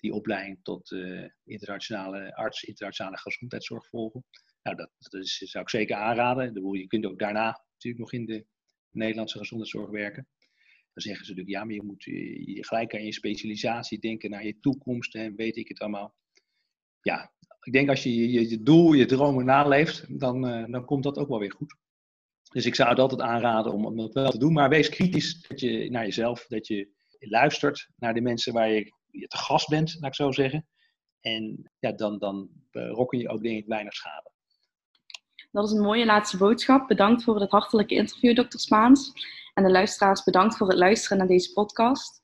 die 0.00 0.12
opleiding 0.12 0.58
tot 0.62 0.90
uh, 0.90 1.28
internationale 1.44 2.36
arts, 2.36 2.62
internationale 2.62 3.18
gezondheidszorg 3.18 3.88
volgen. 3.88 4.24
Nou, 4.62 4.76
dat, 4.76 5.14
is, 5.14 5.36
zou 5.36 5.64
ik 5.64 5.70
zeker 5.70 5.96
aanraden. 5.96 6.72
Je 6.78 6.86
kunt 6.86 7.06
ook 7.06 7.18
daarna 7.18 7.64
natuurlijk 7.72 8.02
nog 8.02 8.12
in 8.12 8.26
de 8.26 8.46
Nederlandse 8.90 9.38
gezondheidszorg 9.38 9.90
werken. 9.90 10.28
Dan 10.92 11.02
zeggen 11.02 11.24
ze 11.24 11.30
natuurlijk, 11.30 11.56
ja, 11.56 11.64
maar 11.64 11.74
je 11.74 11.82
moet 11.82 12.04
je, 12.04 12.64
gelijk 12.64 12.94
aan 12.94 13.04
je 13.04 13.12
specialisatie 13.12 13.98
denken, 13.98 14.30
naar 14.30 14.44
je 14.44 14.60
toekomst 14.60 15.14
en 15.14 15.36
weet 15.36 15.56
ik 15.56 15.68
het 15.68 15.80
allemaal. 15.80 16.14
Ja, 17.00 17.32
ik 17.60 17.72
denk 17.72 17.88
als 17.88 18.02
je 18.02 18.30
je, 18.30 18.50
je 18.50 18.62
doel, 18.62 18.92
je 18.92 19.06
dromen 19.06 19.44
naleeft, 19.44 20.20
dan, 20.20 20.40
dan 20.70 20.84
komt 20.84 21.02
dat 21.02 21.18
ook 21.18 21.28
wel 21.28 21.38
weer 21.38 21.52
goed. 21.52 21.76
Dus 22.52 22.66
ik 22.66 22.74
zou 22.74 22.88
het 22.88 22.98
altijd 22.98 23.20
aanraden 23.20 23.72
om, 23.72 23.86
om 23.86 23.96
dat 23.96 24.12
wel 24.12 24.30
te 24.30 24.38
doen. 24.38 24.52
Maar 24.52 24.68
wees 24.68 24.88
kritisch 24.88 25.40
dat 25.48 25.60
je, 25.60 25.90
naar 25.90 26.04
jezelf, 26.04 26.46
dat 26.46 26.66
je 26.66 26.88
luistert 27.18 27.88
naar 27.96 28.14
de 28.14 28.20
mensen 28.20 28.52
waar 28.52 28.70
je, 28.70 28.92
je 29.10 29.26
te 29.26 29.38
gast 29.38 29.68
bent, 29.68 29.96
laat 30.00 30.10
ik 30.10 30.14
zo 30.14 30.32
zeggen. 30.32 30.66
En 31.20 31.70
ja, 31.78 31.92
dan, 31.92 32.18
dan 32.18 32.48
rokken 32.70 33.18
je 33.18 33.28
ook 33.28 33.42
denk 33.42 33.58
ik 33.58 33.66
weinig 33.66 33.94
schade. 33.94 34.30
Dat 35.52 35.64
is 35.64 35.70
een 35.70 35.82
mooie 35.82 36.04
laatste 36.04 36.36
boodschap. 36.36 36.88
Bedankt 36.88 37.24
voor 37.24 37.40
het 37.40 37.50
hartelijke 37.50 37.94
interview, 37.94 38.34
dokter 38.34 38.60
Spaans. 38.60 39.12
En 39.54 39.64
de 39.64 39.70
luisteraars, 39.70 40.22
bedankt 40.22 40.56
voor 40.56 40.68
het 40.68 40.78
luisteren 40.78 41.18
naar 41.18 41.26
deze 41.26 41.52
podcast. 41.52 42.22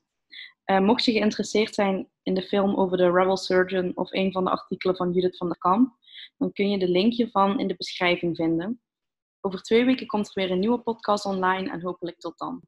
Uh, 0.65 0.79
mocht 0.79 1.05
je 1.05 1.11
geïnteresseerd 1.11 1.73
zijn 1.75 2.09
in 2.23 2.33
de 2.33 2.41
film 2.41 2.75
over 2.75 2.97
de 2.97 3.11
Rebel 3.11 3.37
Surgeon 3.37 3.91
of 3.95 4.11
een 4.11 4.31
van 4.31 4.43
de 4.43 4.49
artikelen 4.49 4.95
van 4.95 5.11
Judith 5.11 5.37
van 5.37 5.47
der 5.47 5.57
Kamp, 5.57 5.95
dan 6.37 6.51
kun 6.51 6.69
je 6.69 6.79
de 6.79 6.89
link 6.89 7.13
hiervan 7.13 7.59
in 7.59 7.67
de 7.67 7.75
beschrijving 7.77 8.35
vinden. 8.35 8.81
Over 9.41 9.61
twee 9.61 9.85
weken 9.85 10.07
komt 10.07 10.27
er 10.27 10.33
weer 10.33 10.51
een 10.51 10.59
nieuwe 10.59 10.79
podcast 10.79 11.25
online 11.25 11.71
en 11.71 11.81
hopelijk 11.81 12.19
tot 12.19 12.37
dan. 12.37 12.61